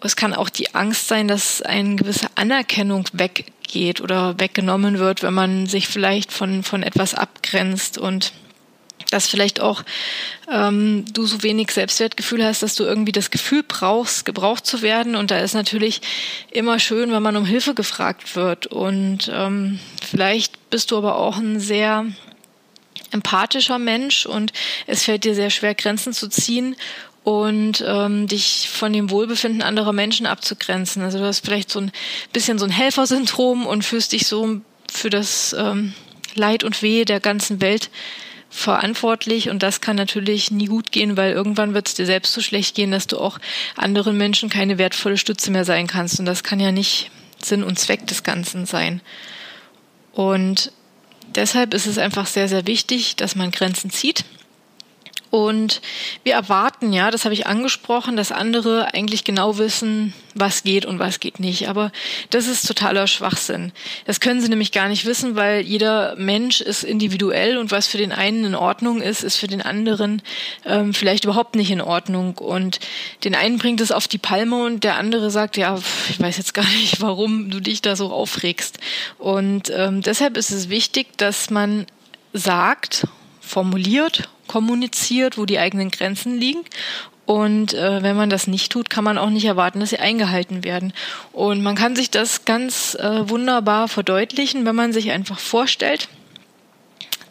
Es 0.00 0.16
kann 0.16 0.34
auch 0.34 0.48
die 0.48 0.74
Angst 0.74 1.08
sein, 1.08 1.28
dass 1.28 1.62
eine 1.62 1.96
gewisse 1.96 2.28
Anerkennung 2.36 3.04
weggeht 3.12 4.00
oder 4.00 4.38
weggenommen 4.38 4.98
wird, 4.98 5.22
wenn 5.22 5.34
man 5.34 5.66
sich 5.66 5.88
vielleicht 5.88 6.32
von, 6.32 6.62
von 6.62 6.82
etwas 6.82 7.14
abgrenzt 7.14 7.98
und 7.98 8.32
dass 9.10 9.28
vielleicht 9.28 9.60
auch 9.60 9.82
ähm, 10.50 11.04
du 11.12 11.26
so 11.26 11.42
wenig 11.42 11.70
Selbstwertgefühl 11.70 12.44
hast, 12.44 12.62
dass 12.62 12.74
du 12.74 12.84
irgendwie 12.84 13.12
das 13.12 13.30
Gefühl 13.30 13.64
brauchst, 13.66 14.24
gebraucht 14.24 14.66
zu 14.66 14.82
werden. 14.82 15.16
Und 15.16 15.30
da 15.30 15.38
ist 15.38 15.54
natürlich 15.54 16.00
immer 16.50 16.78
schön, 16.78 17.10
wenn 17.12 17.22
man 17.22 17.36
um 17.36 17.46
Hilfe 17.46 17.74
gefragt 17.74 18.36
wird. 18.36 18.66
Und 18.66 19.30
ähm, 19.32 19.78
vielleicht 20.02 20.70
bist 20.70 20.90
du 20.90 20.98
aber 20.98 21.16
auch 21.16 21.38
ein 21.38 21.58
sehr 21.60 22.06
empathischer 23.10 23.78
Mensch 23.78 24.26
und 24.26 24.52
es 24.86 25.04
fällt 25.04 25.24
dir 25.24 25.34
sehr 25.34 25.50
schwer, 25.50 25.74
Grenzen 25.74 26.12
zu 26.12 26.28
ziehen 26.28 26.76
und 27.24 27.84
ähm, 27.86 28.26
dich 28.26 28.70
von 28.72 28.92
dem 28.92 29.10
Wohlbefinden 29.10 29.62
anderer 29.62 29.92
Menschen 29.92 30.26
abzugrenzen. 30.26 31.02
Also 31.02 31.18
du 31.18 31.24
hast 31.24 31.44
vielleicht 31.44 31.70
so 31.70 31.80
ein 31.80 31.92
bisschen 32.32 32.58
so 32.58 32.64
ein 32.64 32.70
Helfersyndrom 32.70 33.66
und 33.66 33.84
fühlst 33.84 34.12
dich 34.12 34.26
so 34.26 34.60
für 34.90 35.10
das 35.10 35.54
ähm, 35.58 35.92
Leid 36.34 36.64
und 36.64 36.82
Weh 36.82 37.04
der 37.04 37.20
ganzen 37.20 37.60
Welt 37.60 37.90
verantwortlich 38.50 39.50
und 39.50 39.62
das 39.62 39.82
kann 39.82 39.96
natürlich 39.96 40.50
nie 40.50 40.66
gut 40.66 40.90
gehen, 40.90 41.16
weil 41.16 41.32
irgendwann 41.32 41.74
wird 41.74 41.88
es 41.88 41.94
dir 41.94 42.06
selbst 42.06 42.32
so 42.32 42.40
schlecht 42.40 42.74
gehen, 42.74 42.90
dass 42.90 43.06
du 43.06 43.18
auch 43.18 43.38
anderen 43.76 44.16
Menschen 44.16 44.48
keine 44.48 44.78
wertvolle 44.78 45.18
Stütze 45.18 45.50
mehr 45.50 45.66
sein 45.66 45.86
kannst 45.86 46.18
und 46.18 46.24
das 46.24 46.42
kann 46.42 46.60
ja 46.60 46.72
nicht 46.72 47.10
Sinn 47.42 47.62
und 47.62 47.78
Zweck 47.78 48.06
des 48.06 48.22
Ganzen 48.22 48.64
sein. 48.64 49.02
Und 50.12 50.72
deshalb 51.34 51.74
ist 51.74 51.86
es 51.86 51.98
einfach 51.98 52.26
sehr, 52.26 52.48
sehr 52.48 52.66
wichtig, 52.66 53.16
dass 53.16 53.34
man 53.34 53.50
Grenzen 53.50 53.90
zieht 53.90 54.24
Und 55.30 55.82
wir 56.24 56.34
erwarten, 56.34 56.92
ja, 56.92 57.10
das 57.10 57.24
habe 57.24 57.34
ich 57.34 57.46
angesprochen, 57.46 58.16
dass 58.16 58.32
andere 58.32 58.94
eigentlich 58.94 59.24
genau 59.24 59.58
wissen, 59.58 60.14
was 60.34 60.62
geht 60.62 60.86
und 60.86 60.98
was 60.98 61.20
geht 61.20 61.40
nicht. 61.40 61.68
Aber 61.68 61.92
das 62.30 62.46
ist 62.46 62.66
totaler 62.66 63.06
Schwachsinn. 63.06 63.72
Das 64.06 64.20
können 64.20 64.40
sie 64.40 64.48
nämlich 64.48 64.72
gar 64.72 64.88
nicht 64.88 65.04
wissen, 65.04 65.36
weil 65.36 65.60
jeder 65.60 66.14
Mensch 66.16 66.60
ist 66.60 66.82
individuell 66.82 67.58
und 67.58 67.70
was 67.70 67.88
für 67.88 67.98
den 67.98 68.12
einen 68.12 68.44
in 68.44 68.54
Ordnung 68.54 69.02
ist, 69.02 69.22
ist 69.22 69.36
für 69.36 69.48
den 69.48 69.62
anderen 69.62 70.22
ähm, 70.64 70.94
vielleicht 70.94 71.24
überhaupt 71.24 71.56
nicht 71.56 71.70
in 71.70 71.80
Ordnung. 71.80 72.38
Und 72.38 72.80
den 73.24 73.34
einen 73.34 73.58
bringt 73.58 73.80
es 73.80 73.92
auf 73.92 74.08
die 74.08 74.18
Palme 74.18 74.64
und 74.64 74.84
der 74.84 74.96
andere 74.96 75.30
sagt, 75.30 75.56
ja, 75.56 75.78
ich 76.08 76.20
weiß 76.20 76.38
jetzt 76.38 76.54
gar 76.54 76.68
nicht, 76.68 77.00
warum 77.00 77.50
du 77.50 77.60
dich 77.60 77.82
da 77.82 77.96
so 77.96 78.10
aufregst. 78.12 78.78
Und 79.18 79.70
ähm, 79.74 80.02
deshalb 80.02 80.36
ist 80.36 80.50
es 80.50 80.68
wichtig, 80.68 81.18
dass 81.18 81.50
man 81.50 81.86
sagt, 82.32 83.06
formuliert 83.40 84.28
kommuniziert, 84.48 85.38
wo 85.38 85.46
die 85.46 85.58
eigenen 85.58 85.90
Grenzen 85.90 86.38
liegen. 86.38 86.60
Und 87.26 87.74
äh, 87.74 88.02
wenn 88.02 88.16
man 88.16 88.30
das 88.30 88.46
nicht 88.46 88.72
tut, 88.72 88.88
kann 88.88 89.04
man 89.04 89.18
auch 89.18 89.28
nicht 89.28 89.44
erwarten, 89.44 89.80
dass 89.80 89.90
sie 89.90 89.98
eingehalten 89.98 90.64
werden. 90.64 90.94
Und 91.32 91.62
man 91.62 91.74
kann 91.76 91.94
sich 91.94 92.10
das 92.10 92.46
ganz 92.46 92.94
äh, 92.94 93.28
wunderbar 93.28 93.86
verdeutlichen, 93.86 94.64
wenn 94.64 94.74
man 94.74 94.94
sich 94.94 95.10
einfach 95.10 95.38
vorstellt, 95.38 96.08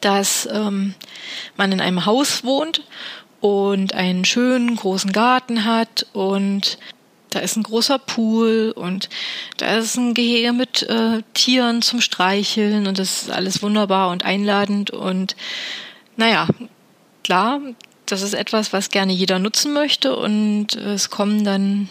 dass 0.02 0.48
ähm, 0.52 0.94
man 1.56 1.72
in 1.72 1.82
einem 1.82 2.06
Haus 2.06 2.44
wohnt 2.44 2.84
und 3.42 3.94
einen 3.94 4.24
schönen 4.24 4.76
großen 4.76 5.12
Garten 5.12 5.66
hat 5.66 6.06
und 6.14 6.78
da 7.30 7.40
ist 7.40 7.56
ein 7.56 7.64
großer 7.64 8.00
Pool 8.00 8.74
und 8.76 9.10
da 9.58 9.78
ist 9.78 9.98
ein 9.98 10.14
Gehege 10.14 10.54
mit 10.54 10.84
äh, 10.84 11.24
Tieren 11.34 11.82
zum 11.82 12.02
Streicheln 12.02 12.88
und 12.88 13.00
das 13.00 13.24
ist 13.24 13.32
alles 13.32 13.62
wunderbar 13.62 14.12
und 14.12 14.24
einladend 14.24 14.92
und 14.92 15.36
naja, 16.16 16.48
klar, 17.28 17.60
das 18.06 18.22
ist 18.22 18.34
etwas, 18.34 18.72
was 18.72 18.90
gerne 18.90 19.12
jeder 19.12 19.38
nutzen 19.38 19.74
möchte 19.74 20.16
und 20.16 20.74
es 20.76 21.10
kommen 21.10 21.44
dann 21.44 21.90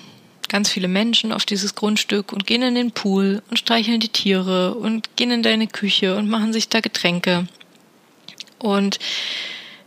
ganz 0.48 0.70
viele 0.70 0.88
Menschen 0.88 1.30
auf 1.30 1.44
dieses 1.44 1.74
Grundstück 1.74 2.32
und 2.32 2.46
gehen 2.46 2.62
in 2.62 2.74
den 2.74 2.90
Pool 2.90 3.42
und 3.50 3.58
streicheln 3.58 4.00
die 4.00 4.08
Tiere 4.08 4.76
und 4.76 5.14
gehen 5.16 5.30
in 5.30 5.42
deine 5.42 5.66
Küche 5.66 6.16
und 6.16 6.30
machen 6.30 6.54
sich 6.54 6.70
da 6.70 6.80
Getränke. 6.80 7.46
Und 8.58 8.98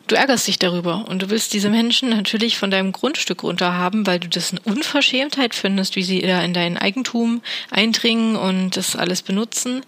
du 0.05 0.15
ärgerst 0.15 0.47
dich 0.47 0.59
darüber 0.59 1.07
und 1.07 1.23
du 1.23 1.31
willst 1.31 1.51
diese 1.51 1.71
Menschen 1.71 2.09
natürlich 2.09 2.59
von 2.59 2.69
deinem 2.69 2.91
Grundstück 2.91 3.41
runterhaben, 3.41 4.05
weil 4.05 4.19
du 4.19 4.29
das 4.29 4.51
eine 4.51 4.61
Unverschämtheit 4.65 5.55
findest, 5.55 5.95
wie 5.95 6.03
sie 6.03 6.21
da 6.21 6.43
in 6.43 6.53
dein 6.53 6.77
Eigentum 6.77 7.41
eindringen 7.71 8.35
und 8.35 8.77
das 8.77 8.95
alles 8.95 9.23
benutzen. 9.23 9.81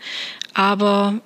Aber 0.55 1.21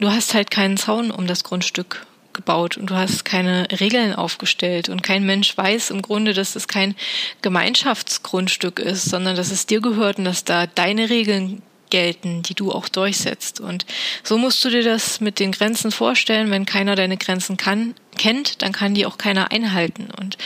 du 0.00 0.10
hast 0.10 0.34
halt 0.34 0.50
keinen 0.50 0.76
Zaun 0.76 1.12
um 1.12 1.28
das 1.28 1.44
Grundstück 1.44 2.04
gebaut 2.32 2.76
und 2.76 2.90
du 2.90 2.94
hast 2.94 3.24
keine 3.24 3.66
Regeln 3.80 4.14
aufgestellt 4.14 4.88
und 4.88 5.02
kein 5.02 5.24
Mensch 5.24 5.56
weiß 5.56 5.90
im 5.90 6.02
Grunde, 6.02 6.32
dass 6.32 6.56
es 6.56 6.68
kein 6.68 6.94
Gemeinschaftsgrundstück 7.42 8.78
ist, 8.78 9.04
sondern 9.04 9.36
dass 9.36 9.50
es 9.50 9.66
dir 9.66 9.80
gehört 9.80 10.18
und 10.18 10.24
dass 10.24 10.44
da 10.44 10.66
deine 10.66 11.10
Regeln 11.10 11.62
gelten, 11.90 12.42
die 12.42 12.54
du 12.54 12.72
auch 12.72 12.88
durchsetzt. 12.88 13.60
Und 13.60 13.84
so 14.22 14.38
musst 14.38 14.64
du 14.64 14.70
dir 14.70 14.82
das 14.82 15.20
mit 15.20 15.38
den 15.38 15.52
Grenzen 15.52 15.90
vorstellen. 15.90 16.50
Wenn 16.50 16.64
keiner 16.64 16.94
deine 16.94 17.16
Grenzen 17.16 17.56
kann, 17.56 17.94
kennt, 18.16 18.62
dann 18.62 18.72
kann 18.72 18.94
die 18.94 19.06
auch 19.06 19.18
keiner 19.18 19.50
einhalten. 19.50 20.08
Und 20.18 20.36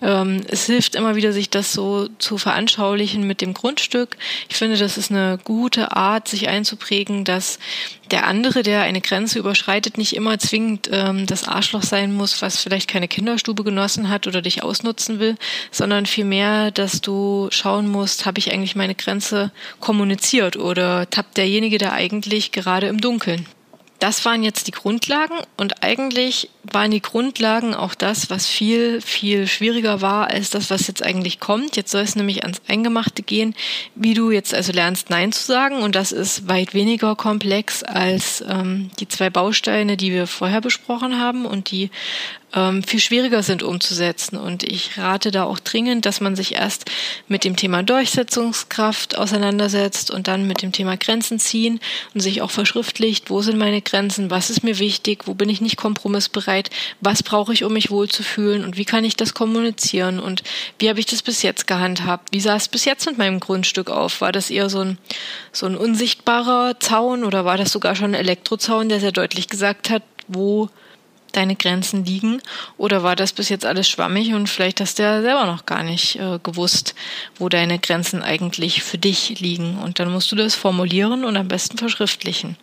ähm, 0.00 0.42
es 0.48 0.66
hilft 0.66 0.94
immer 0.94 1.16
wieder, 1.16 1.32
sich 1.32 1.50
das 1.50 1.72
so 1.72 2.08
zu 2.18 2.38
veranschaulichen 2.38 3.26
mit 3.26 3.40
dem 3.40 3.54
Grundstück. 3.54 4.16
Ich 4.48 4.56
finde, 4.56 4.76
das 4.76 4.98
ist 4.98 5.10
eine 5.10 5.38
gute 5.42 5.96
Art, 5.96 6.28
sich 6.28 6.48
einzuprägen, 6.48 7.24
dass 7.24 7.58
der 8.10 8.26
andere, 8.26 8.62
der 8.62 8.82
eine 8.82 9.00
Grenze 9.00 9.38
überschreitet, 9.38 9.96
nicht 9.96 10.14
immer 10.14 10.38
zwingend 10.38 10.88
ähm, 10.92 11.26
das 11.26 11.48
Arschloch 11.48 11.82
sein 11.82 12.12
muss, 12.12 12.42
was 12.42 12.60
vielleicht 12.60 12.88
keine 12.88 13.08
Kinderstube 13.08 13.64
genossen 13.64 14.08
hat 14.08 14.26
oder 14.26 14.42
dich 14.42 14.62
ausnutzen 14.62 15.18
will, 15.18 15.36
sondern 15.70 16.06
vielmehr, 16.06 16.70
dass 16.70 17.00
du 17.00 17.48
schauen 17.50 17.88
musst, 17.88 18.26
habe 18.26 18.38
ich 18.38 18.52
eigentlich 18.52 18.76
meine 18.76 18.94
Grenze 18.94 19.50
kommuniziert 19.80 20.56
oder 20.56 21.08
tappt 21.08 21.36
derjenige 21.38 21.78
da 21.78 21.92
eigentlich 21.92 22.52
gerade 22.52 22.88
im 22.88 23.00
Dunkeln. 23.00 23.46
Das 24.02 24.24
waren 24.24 24.42
jetzt 24.42 24.66
die 24.66 24.72
Grundlagen 24.72 25.36
und 25.56 25.84
eigentlich 25.84 26.50
waren 26.64 26.90
die 26.90 27.00
Grundlagen 27.00 27.72
auch 27.72 27.94
das, 27.94 28.30
was 28.30 28.48
viel, 28.48 29.00
viel 29.00 29.46
schwieriger 29.46 30.00
war 30.00 30.26
als 30.28 30.50
das, 30.50 30.70
was 30.70 30.88
jetzt 30.88 31.04
eigentlich 31.04 31.38
kommt. 31.38 31.76
Jetzt 31.76 31.92
soll 31.92 32.02
es 32.02 32.16
nämlich 32.16 32.42
ans 32.42 32.60
Eingemachte 32.66 33.22
gehen, 33.22 33.54
wie 33.94 34.14
du 34.14 34.32
jetzt 34.32 34.54
also 34.54 34.72
lernst, 34.72 35.08
Nein 35.08 35.30
zu 35.30 35.44
sagen. 35.44 35.82
Und 35.82 35.94
das 35.94 36.10
ist 36.10 36.48
weit 36.48 36.74
weniger 36.74 37.14
komplex 37.14 37.84
als 37.84 38.44
ähm, 38.48 38.90
die 38.98 39.06
zwei 39.06 39.30
Bausteine, 39.30 39.96
die 39.96 40.10
wir 40.10 40.26
vorher 40.26 40.60
besprochen 40.60 41.20
haben 41.20 41.46
und 41.46 41.70
die 41.70 41.88
ähm, 42.54 42.82
viel 42.82 43.00
schwieriger 43.00 43.42
sind 43.42 43.62
umzusetzen. 43.62 44.36
Und 44.36 44.62
ich 44.62 44.98
rate 44.98 45.30
da 45.30 45.44
auch 45.44 45.58
dringend, 45.58 46.06
dass 46.06 46.20
man 46.20 46.36
sich 46.36 46.54
erst 46.54 46.90
mit 47.28 47.44
dem 47.44 47.56
Thema 47.56 47.82
Durchsetzungskraft 47.82 49.16
auseinandersetzt 49.16 50.10
und 50.10 50.28
dann 50.28 50.46
mit 50.46 50.62
dem 50.62 50.72
Thema 50.72 50.96
Grenzen 50.96 51.38
ziehen 51.38 51.80
und 52.14 52.20
sich 52.20 52.42
auch 52.42 52.50
verschriftlicht, 52.50 53.30
wo 53.30 53.42
sind 53.42 53.58
meine 53.58 53.82
Grenzen, 53.82 54.30
was 54.30 54.50
ist 54.50 54.64
mir 54.64 54.78
wichtig, 54.78 55.26
wo 55.26 55.34
bin 55.34 55.48
ich 55.48 55.60
nicht 55.60 55.76
kompromissbereit, 55.76 56.70
was 57.00 57.22
brauche 57.22 57.52
ich, 57.52 57.64
um 57.64 57.72
mich 57.72 57.90
wohlzufühlen 57.90 58.64
und 58.64 58.76
wie 58.76 58.84
kann 58.84 59.04
ich 59.04 59.16
das 59.16 59.34
kommunizieren 59.34 60.20
und 60.20 60.42
wie 60.78 60.88
habe 60.88 61.00
ich 61.00 61.06
das 61.06 61.22
bis 61.22 61.42
jetzt 61.42 61.66
gehandhabt, 61.66 62.28
wie 62.32 62.40
sah 62.40 62.56
es 62.56 62.68
bis 62.68 62.84
jetzt 62.84 63.06
mit 63.06 63.18
meinem 63.18 63.40
Grundstück 63.40 63.90
auf, 63.90 64.20
war 64.20 64.32
das 64.32 64.50
eher 64.50 64.68
so 64.68 64.80
ein, 64.80 64.98
so 65.52 65.66
ein 65.66 65.76
unsichtbarer 65.76 66.78
Zaun 66.80 67.24
oder 67.24 67.44
war 67.44 67.56
das 67.56 67.72
sogar 67.72 67.96
schon 67.96 68.10
ein 68.12 68.20
Elektrozaun, 68.20 68.88
der 68.88 69.00
sehr 69.00 69.12
deutlich 69.12 69.48
gesagt 69.48 69.90
hat, 69.90 70.02
wo 70.28 70.68
deine 71.32 71.56
Grenzen 71.56 72.04
liegen? 72.04 72.40
Oder 72.76 73.02
war 73.02 73.16
das 73.16 73.32
bis 73.32 73.48
jetzt 73.48 73.66
alles 73.66 73.88
schwammig 73.88 74.34
und 74.34 74.48
vielleicht 74.48 74.80
hast 74.80 74.98
du 74.98 75.02
ja 75.02 75.22
selber 75.22 75.46
noch 75.46 75.66
gar 75.66 75.82
nicht 75.82 76.16
äh, 76.16 76.38
gewusst, 76.42 76.94
wo 77.36 77.48
deine 77.48 77.78
Grenzen 77.78 78.22
eigentlich 78.22 78.82
für 78.82 78.98
dich 78.98 79.40
liegen? 79.40 79.78
Und 79.78 79.98
dann 79.98 80.12
musst 80.12 80.30
du 80.32 80.36
das 80.36 80.54
formulieren 80.54 81.24
und 81.24 81.36
am 81.36 81.48
besten 81.48 81.78
verschriftlichen. 81.78 82.56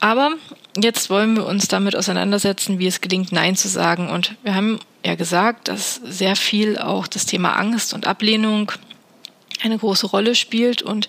Aber 0.00 0.32
jetzt 0.80 1.10
wollen 1.10 1.36
wir 1.36 1.46
uns 1.46 1.68
damit 1.68 1.94
auseinandersetzen, 1.94 2.78
wie 2.78 2.86
es 2.86 3.00
gelingt, 3.00 3.32
Nein 3.32 3.56
zu 3.56 3.68
sagen. 3.68 4.08
Und 4.08 4.34
wir 4.42 4.54
haben 4.54 4.80
ja 5.04 5.14
gesagt, 5.14 5.68
dass 5.68 5.96
sehr 5.96 6.36
viel 6.36 6.78
auch 6.78 7.06
das 7.06 7.26
Thema 7.26 7.52
Angst 7.52 7.92
und 7.92 8.06
Ablehnung 8.06 8.72
eine 9.62 9.78
große 9.78 10.06
Rolle 10.06 10.34
spielt 10.34 10.82
und 10.82 11.08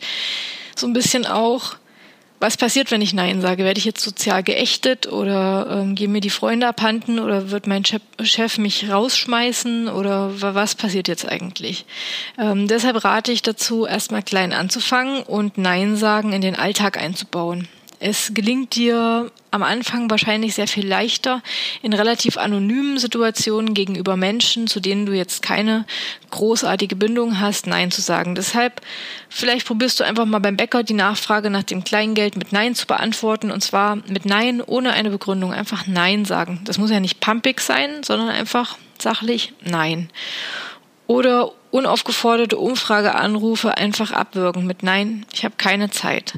so 0.76 0.88
ein 0.88 0.94
bisschen 0.94 1.26
auch 1.26 1.76
was 2.41 2.58
passiert, 2.58 2.89
wenn 2.91 3.01
ich 3.01 3.13
Nein 3.13 3.39
sage? 3.39 3.63
Werde 3.63 3.77
ich 3.77 3.86
jetzt 3.86 4.04
sozial 4.04 4.41
geächtet 4.41 5.08
oder 5.08 5.67
ähm, 5.69 5.95
gehen 5.95 6.12
mir 6.12 6.21
die 6.21 6.32
Freunde 6.32 6.67
abhanden 6.67 7.19
oder 7.19 7.51
wird 7.51 7.67
mein 7.67 7.86
Chef 7.86 8.58
mich 8.58 8.89
rausschmeißen 8.89 9.88
oder 9.88 10.41
was 10.41 10.75
passiert 10.75 11.08
jetzt 11.08 11.27
eigentlich? 11.27 11.86
Ähm, 12.39 12.67
deshalb 12.67 13.04
rate 13.06 13.32
ich 13.32 13.43
dazu, 13.43 13.86
erstmal 13.86 14.23
klein 14.23 14.54
anzufangen 14.54 15.21
und 15.21 15.58
Nein 15.58 15.95
sagen 15.95 16.34
in 16.34 16.41
den 16.41 16.56
Alltag 16.56 16.97
einzubauen. 16.97 17.67
Es 18.03 18.33
gelingt 18.33 18.75
dir 18.75 19.31
am 19.51 19.61
Anfang 19.61 20.09
wahrscheinlich 20.09 20.55
sehr 20.55 20.67
viel 20.67 20.87
leichter, 20.87 21.43
in 21.83 21.93
relativ 21.93 22.35
anonymen 22.35 22.97
Situationen 22.97 23.75
gegenüber 23.75 24.17
Menschen, 24.17 24.65
zu 24.65 24.79
denen 24.79 25.05
du 25.05 25.13
jetzt 25.13 25.43
keine 25.43 25.85
großartige 26.31 26.95
Bindung 26.95 27.39
hast, 27.39 27.67
Nein 27.67 27.91
zu 27.91 28.01
sagen. 28.01 28.33
Deshalb, 28.33 28.81
vielleicht 29.29 29.67
probierst 29.67 29.99
du 29.99 30.03
einfach 30.03 30.25
mal 30.25 30.39
beim 30.39 30.57
Bäcker 30.57 30.81
die 30.81 30.95
Nachfrage 30.95 31.51
nach 31.51 31.61
dem 31.61 31.83
Kleingeld 31.83 32.37
mit 32.37 32.51
Nein 32.51 32.73
zu 32.73 32.87
beantworten 32.87 33.51
und 33.51 33.61
zwar 33.61 33.97
mit 34.07 34.25
Nein 34.25 34.63
ohne 34.63 34.93
eine 34.93 35.11
Begründung. 35.11 35.53
Einfach 35.53 35.85
Nein 35.85 36.25
sagen. 36.25 36.61
Das 36.63 36.79
muss 36.79 36.89
ja 36.89 36.99
nicht 36.99 37.19
pumpig 37.19 37.61
sein, 37.61 38.01
sondern 38.01 38.29
einfach 38.29 38.79
sachlich 38.97 39.53
Nein. 39.61 40.09
Oder 41.05 41.51
unaufgeforderte 41.69 42.57
Umfrageanrufe 42.57 43.77
einfach 43.77 44.11
abwürgen 44.11 44.65
mit 44.65 44.81
Nein, 44.81 45.23
ich 45.33 45.45
habe 45.45 45.53
keine 45.59 45.91
Zeit. 45.91 46.33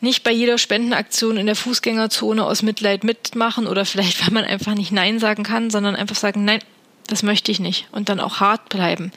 Nicht 0.00 0.24
bei 0.24 0.30
jeder 0.30 0.58
Spendenaktion 0.58 1.36
in 1.36 1.46
der 1.46 1.56
Fußgängerzone 1.56 2.44
aus 2.44 2.62
Mitleid 2.62 3.04
mitmachen 3.04 3.66
oder 3.66 3.84
vielleicht, 3.84 4.20
weil 4.26 4.34
man 4.34 4.44
einfach 4.44 4.74
nicht 4.74 4.92
Nein 4.92 5.18
sagen 5.18 5.42
kann, 5.42 5.70
sondern 5.70 5.96
einfach 5.96 6.16
sagen, 6.16 6.44
nein, 6.44 6.60
das 7.06 7.22
möchte 7.22 7.52
ich 7.52 7.60
nicht 7.60 7.86
und 7.92 8.08
dann 8.08 8.20
auch 8.20 8.40
hart 8.40 8.68
bleiben. 8.68 9.12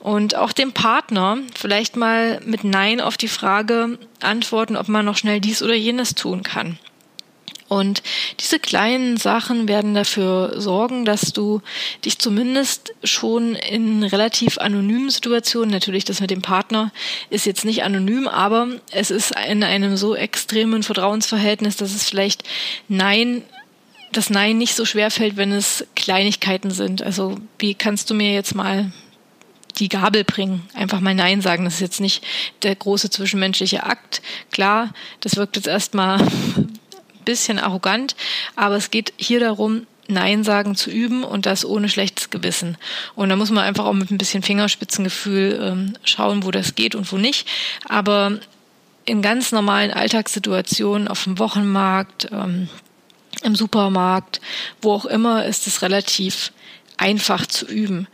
Und 0.00 0.34
auch 0.34 0.52
dem 0.52 0.72
Partner 0.72 1.38
vielleicht 1.54 1.96
mal 1.96 2.40
mit 2.44 2.64
Nein 2.64 3.00
auf 3.00 3.16
die 3.16 3.28
Frage 3.28 3.98
antworten, 4.20 4.76
ob 4.76 4.88
man 4.88 5.04
noch 5.04 5.16
schnell 5.16 5.40
dies 5.40 5.62
oder 5.62 5.74
jenes 5.74 6.14
tun 6.14 6.42
kann. 6.42 6.78
Und 7.70 8.02
diese 8.40 8.58
kleinen 8.58 9.16
Sachen 9.16 9.68
werden 9.68 9.94
dafür 9.94 10.60
sorgen, 10.60 11.04
dass 11.04 11.32
du 11.32 11.62
dich 12.04 12.18
zumindest 12.18 12.92
schon 13.04 13.54
in 13.54 14.02
relativ 14.02 14.58
anonymen 14.58 15.08
Situationen, 15.08 15.70
natürlich 15.70 16.04
das 16.04 16.20
mit 16.20 16.32
dem 16.32 16.42
Partner 16.42 16.90
ist 17.30 17.46
jetzt 17.46 17.64
nicht 17.64 17.84
anonym, 17.84 18.26
aber 18.26 18.66
es 18.90 19.12
ist 19.12 19.32
in 19.48 19.62
einem 19.62 19.96
so 19.96 20.16
extremen 20.16 20.82
Vertrauensverhältnis, 20.82 21.76
dass 21.76 21.94
es 21.94 22.08
vielleicht 22.08 22.42
Nein 22.88 23.44
das 24.10 24.30
Nein 24.30 24.58
nicht 24.58 24.74
so 24.74 24.84
schwer 24.84 25.12
fällt, 25.12 25.36
wenn 25.36 25.52
es 25.52 25.86
Kleinigkeiten 25.94 26.72
sind. 26.72 27.04
Also 27.04 27.38
wie 27.60 27.74
kannst 27.74 28.10
du 28.10 28.14
mir 28.14 28.34
jetzt 28.34 28.56
mal 28.56 28.90
die 29.78 29.88
Gabel 29.88 30.24
bringen, 30.24 30.68
einfach 30.74 30.98
mal 30.98 31.14
Nein 31.14 31.40
sagen. 31.40 31.64
Das 31.64 31.74
ist 31.74 31.80
jetzt 31.80 32.00
nicht 32.00 32.24
der 32.64 32.74
große 32.74 33.10
zwischenmenschliche 33.10 33.84
Akt. 33.84 34.22
Klar, 34.50 34.92
das 35.20 35.36
wirkt 35.36 35.54
jetzt 35.54 35.68
erstmal 35.68 36.20
bisschen 37.30 37.58
arrogant, 37.58 38.16
aber 38.56 38.76
es 38.76 38.90
geht 38.90 39.12
hier 39.16 39.40
darum, 39.40 39.86
Nein 40.08 40.42
sagen 40.42 40.74
zu 40.74 40.90
üben 40.90 41.22
und 41.22 41.46
das 41.46 41.64
ohne 41.64 41.88
schlechtes 41.88 42.30
Gewissen. 42.30 42.76
Und 43.14 43.28
da 43.28 43.36
muss 43.36 43.50
man 43.50 43.64
einfach 43.64 43.84
auch 43.84 43.92
mit 43.92 44.10
ein 44.10 44.18
bisschen 44.18 44.42
Fingerspitzengefühl 44.42 45.60
ähm, 45.62 45.92
schauen, 46.02 46.44
wo 46.44 46.50
das 46.50 46.74
geht 46.74 46.96
und 46.96 47.10
wo 47.12 47.16
nicht. 47.16 47.48
Aber 47.88 48.40
in 49.04 49.22
ganz 49.22 49.52
normalen 49.52 49.92
Alltagssituationen 49.92 51.06
auf 51.06 51.24
dem 51.24 51.38
Wochenmarkt, 51.38 52.28
ähm, 52.32 52.68
im 53.42 53.54
Supermarkt, 53.54 54.40
wo 54.82 54.92
auch 54.92 55.06
immer, 55.06 55.44
ist 55.44 55.66
es 55.66 55.82
relativ 55.82 56.52
einfach 56.96 57.46
zu 57.46 57.66
üben. 57.66 58.08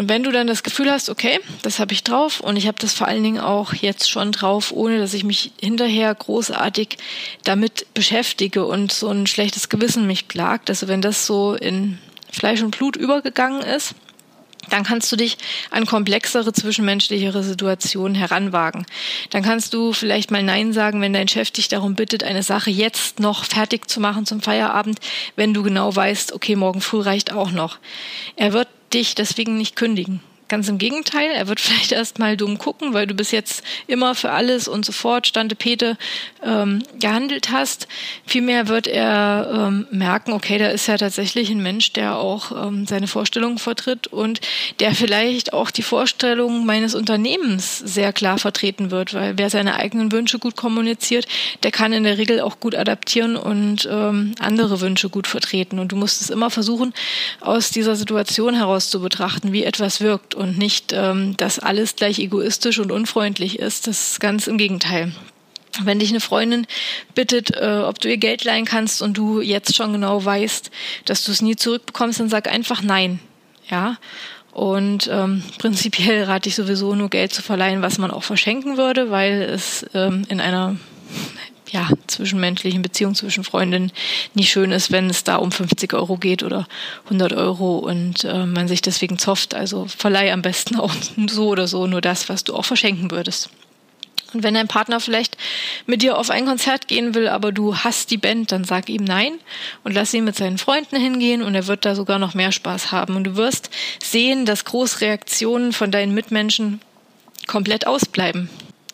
Und 0.00 0.08
wenn 0.08 0.22
du 0.22 0.32
dann 0.32 0.46
das 0.46 0.62
Gefühl 0.62 0.90
hast, 0.90 1.10
okay, 1.10 1.40
das 1.60 1.78
habe 1.78 1.92
ich 1.92 2.02
drauf 2.02 2.40
und 2.40 2.56
ich 2.56 2.66
habe 2.66 2.78
das 2.80 2.94
vor 2.94 3.06
allen 3.06 3.22
Dingen 3.22 3.38
auch 3.38 3.74
jetzt 3.74 4.08
schon 4.08 4.32
drauf, 4.32 4.72
ohne 4.72 4.98
dass 4.98 5.12
ich 5.12 5.24
mich 5.24 5.52
hinterher 5.60 6.14
großartig 6.14 6.96
damit 7.44 7.84
beschäftige 7.92 8.64
und 8.64 8.92
so 8.92 9.10
ein 9.10 9.26
schlechtes 9.26 9.68
Gewissen 9.68 10.06
mich 10.06 10.26
plagt, 10.26 10.70
also 10.70 10.88
wenn 10.88 11.02
das 11.02 11.26
so 11.26 11.52
in 11.52 11.98
Fleisch 12.32 12.62
und 12.62 12.78
Blut 12.78 12.96
übergegangen 12.96 13.60
ist, 13.60 13.94
dann 14.68 14.84
kannst 14.84 15.10
du 15.10 15.16
dich 15.16 15.38
an 15.70 15.86
komplexere 15.86 16.52
zwischenmenschlichere 16.52 17.42
Situationen 17.42 18.14
heranwagen. 18.14 18.86
Dann 19.30 19.42
kannst 19.42 19.74
du 19.74 19.92
vielleicht 19.92 20.30
mal 20.30 20.42
Nein 20.42 20.72
sagen, 20.72 21.00
wenn 21.00 21.12
dein 21.12 21.28
Chef 21.28 21.50
dich 21.50 21.68
darum 21.68 21.94
bittet, 21.94 22.22
eine 22.24 22.42
Sache 22.42 22.70
jetzt 22.70 23.20
noch 23.20 23.44
fertig 23.44 23.88
zu 23.88 24.00
machen 24.00 24.26
zum 24.26 24.40
Feierabend, 24.40 25.00
wenn 25.36 25.54
du 25.54 25.62
genau 25.62 25.94
weißt, 25.94 26.32
okay, 26.32 26.56
morgen 26.56 26.80
früh 26.80 27.00
reicht 27.00 27.32
auch 27.32 27.50
noch. 27.50 27.78
Er 28.36 28.52
wird 28.52 28.68
dich 28.92 29.14
deswegen 29.14 29.56
nicht 29.56 29.76
kündigen. 29.76 30.20
Ganz 30.50 30.68
im 30.68 30.78
Gegenteil, 30.78 31.30
er 31.30 31.46
wird 31.46 31.60
vielleicht 31.60 31.92
erst 31.92 32.18
mal 32.18 32.36
dumm 32.36 32.58
gucken, 32.58 32.92
weil 32.92 33.06
du 33.06 33.14
bis 33.14 33.30
jetzt 33.30 33.62
immer 33.86 34.16
für 34.16 34.32
alles 34.32 34.66
und 34.66 34.84
sofort 34.84 35.28
Stande 35.28 35.54
Pete 35.54 35.96
ähm, 36.44 36.82
gehandelt 36.98 37.52
hast. 37.52 37.86
Vielmehr 38.26 38.66
wird 38.66 38.88
er 38.88 39.68
ähm, 39.68 39.86
merken, 39.92 40.32
okay, 40.32 40.58
da 40.58 40.68
ist 40.68 40.88
ja 40.88 40.96
tatsächlich 40.96 41.50
ein 41.50 41.62
Mensch, 41.62 41.92
der 41.92 42.16
auch 42.16 42.66
ähm, 42.66 42.84
seine 42.84 43.06
Vorstellungen 43.06 43.58
vertritt 43.58 44.08
und 44.08 44.40
der 44.80 44.92
vielleicht 44.96 45.52
auch 45.52 45.70
die 45.70 45.84
Vorstellungen 45.84 46.66
meines 46.66 46.96
Unternehmens 46.96 47.78
sehr 47.78 48.12
klar 48.12 48.38
vertreten 48.38 48.90
wird, 48.90 49.14
weil 49.14 49.38
wer 49.38 49.50
seine 49.50 49.76
eigenen 49.76 50.10
Wünsche 50.10 50.40
gut 50.40 50.56
kommuniziert, 50.56 51.28
der 51.62 51.70
kann 51.70 51.92
in 51.92 52.02
der 52.02 52.18
Regel 52.18 52.40
auch 52.40 52.58
gut 52.58 52.74
adaptieren 52.74 53.36
und 53.36 53.88
ähm, 53.88 54.34
andere 54.40 54.80
Wünsche 54.80 55.10
gut 55.10 55.28
vertreten. 55.28 55.78
Und 55.78 55.92
du 55.92 55.96
musst 55.96 56.20
es 56.20 56.28
immer 56.28 56.50
versuchen, 56.50 56.92
aus 57.40 57.70
dieser 57.70 57.94
Situation 57.94 58.56
heraus 58.56 58.90
zu 58.90 59.00
betrachten, 59.00 59.52
wie 59.52 59.62
etwas 59.62 60.00
wirkt 60.00 60.34
und 60.40 60.56
nicht, 60.56 60.92
ähm, 60.94 61.36
dass 61.36 61.58
alles 61.58 61.96
gleich 61.96 62.18
egoistisch 62.18 62.78
und 62.78 62.90
unfreundlich 62.90 63.58
ist. 63.58 63.86
Das 63.86 64.12
ist 64.12 64.20
ganz 64.20 64.46
im 64.46 64.56
Gegenteil. 64.56 65.12
Wenn 65.82 65.98
dich 65.98 66.08
eine 66.08 66.20
Freundin 66.20 66.66
bittet, 67.14 67.54
äh, 67.54 67.82
ob 67.84 68.00
du 68.00 68.08
ihr 68.08 68.16
Geld 68.16 68.42
leihen 68.44 68.64
kannst 68.64 69.02
und 69.02 69.18
du 69.18 69.40
jetzt 69.40 69.76
schon 69.76 69.92
genau 69.92 70.24
weißt, 70.24 70.70
dass 71.04 71.24
du 71.24 71.30
es 71.30 71.42
nie 71.42 71.56
zurückbekommst, 71.56 72.20
dann 72.20 72.30
sag 72.30 72.50
einfach 72.50 72.82
nein. 72.82 73.20
Ja. 73.68 73.98
Und 74.50 75.08
ähm, 75.12 75.44
prinzipiell 75.58 76.24
rate 76.24 76.48
ich 76.48 76.56
sowieso 76.56 76.94
nur 76.94 77.10
Geld 77.10 77.34
zu 77.34 77.42
verleihen, 77.42 77.82
was 77.82 77.98
man 77.98 78.10
auch 78.10 78.24
verschenken 78.24 78.78
würde, 78.78 79.10
weil 79.10 79.42
es 79.42 79.84
ähm, 79.94 80.24
in 80.28 80.40
einer 80.40 80.76
ja, 81.72 81.88
zwischenmenschlichen 82.06 82.82
Beziehung 82.82 83.14
zwischen 83.14 83.44
Freundinnen 83.44 83.92
nicht 84.34 84.50
schön 84.50 84.72
ist, 84.72 84.90
wenn 84.90 85.08
es 85.08 85.24
da 85.24 85.36
um 85.36 85.52
50 85.52 85.94
Euro 85.94 86.16
geht 86.16 86.42
oder 86.42 86.66
100 87.04 87.32
Euro 87.32 87.78
und 87.78 88.24
äh, 88.24 88.46
man 88.46 88.68
sich 88.68 88.82
deswegen 88.82 89.18
zofft. 89.18 89.54
Also 89.54 89.86
verleih 89.86 90.32
am 90.32 90.42
besten 90.42 90.76
auch 90.76 90.92
so 91.28 91.48
oder 91.48 91.68
so 91.68 91.86
nur 91.86 92.00
das, 92.00 92.28
was 92.28 92.44
du 92.44 92.54
auch 92.54 92.64
verschenken 92.64 93.10
würdest. 93.10 93.50
Und 94.32 94.42
wenn 94.44 94.54
dein 94.54 94.68
Partner 94.68 95.00
vielleicht 95.00 95.36
mit 95.86 96.02
dir 96.02 96.16
auf 96.16 96.30
ein 96.30 96.46
Konzert 96.46 96.86
gehen 96.88 97.14
will, 97.14 97.28
aber 97.28 97.52
du 97.52 97.76
hast 97.76 98.10
die 98.10 98.16
Band, 98.16 98.52
dann 98.52 98.64
sag 98.64 98.88
ihm 98.88 99.02
nein 99.02 99.32
und 99.82 99.92
lass 99.92 100.14
ihn 100.14 100.24
mit 100.24 100.36
seinen 100.36 100.58
Freunden 100.58 100.96
hingehen 100.96 101.42
und 101.42 101.54
er 101.54 101.66
wird 101.66 101.84
da 101.84 101.94
sogar 101.94 102.18
noch 102.18 102.34
mehr 102.34 102.52
Spaß 102.52 102.92
haben. 102.92 103.16
Und 103.16 103.24
du 103.24 103.36
wirst 103.36 103.70
sehen, 104.02 104.46
dass 104.46 104.64
Großreaktionen 104.64 105.72
von 105.72 105.90
deinen 105.90 106.14
Mitmenschen 106.14 106.80
komplett 107.46 107.86
ausbleiben. 107.86 108.48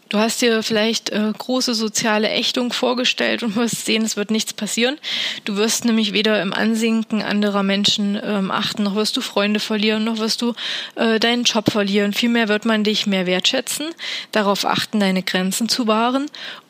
Du 0.09 0.19
hast 0.19 0.41
dir 0.41 0.63
vielleicht 0.63 1.11
äh, 1.11 1.33
große 1.37 1.75
soziale 1.75 2.29
Ächtung 2.31 2.73
vorgestellt 2.73 3.43
und 3.43 3.57
wirst 3.57 3.85
sehen, 3.85 4.05
es 4.05 4.17
wird 4.17 4.31
nichts 4.31 4.53
passieren. 4.53 4.99
Du 5.45 5.57
wirst 5.57 5.85
nämlich 5.85 6.13
weder 6.13 6.41
im 6.43 6.53
Ansinken 6.53 7.23
anderer 7.23 7.65
Menschen 7.65 8.19
ähm, 8.23 8.53
achten, 8.53 8.85
noch 8.85 8.95
wirst 8.95 9.17
du 9.17 9.21
Freunde 9.21 9.59
verlieren, 9.59 10.05
noch 10.05 10.19
wirst 10.19 10.43
du 10.43 10.55
äh, 10.95 11.19
deinen 11.19 11.43
Job 11.43 11.71
verlieren. 11.71 12.13
Vielmehr 12.13 12.49
wird 12.49 12.65
man 12.65 12.85
dich 12.85 13.07
mehr 13.07 13.27
wertschätzen, 13.27 13.87
darauf 14.31 14.65
achten, 14.65 15.01
deine 15.01 15.23
Grenzen 15.25 15.69
zu 15.69 15.89
wahren 15.89 16.27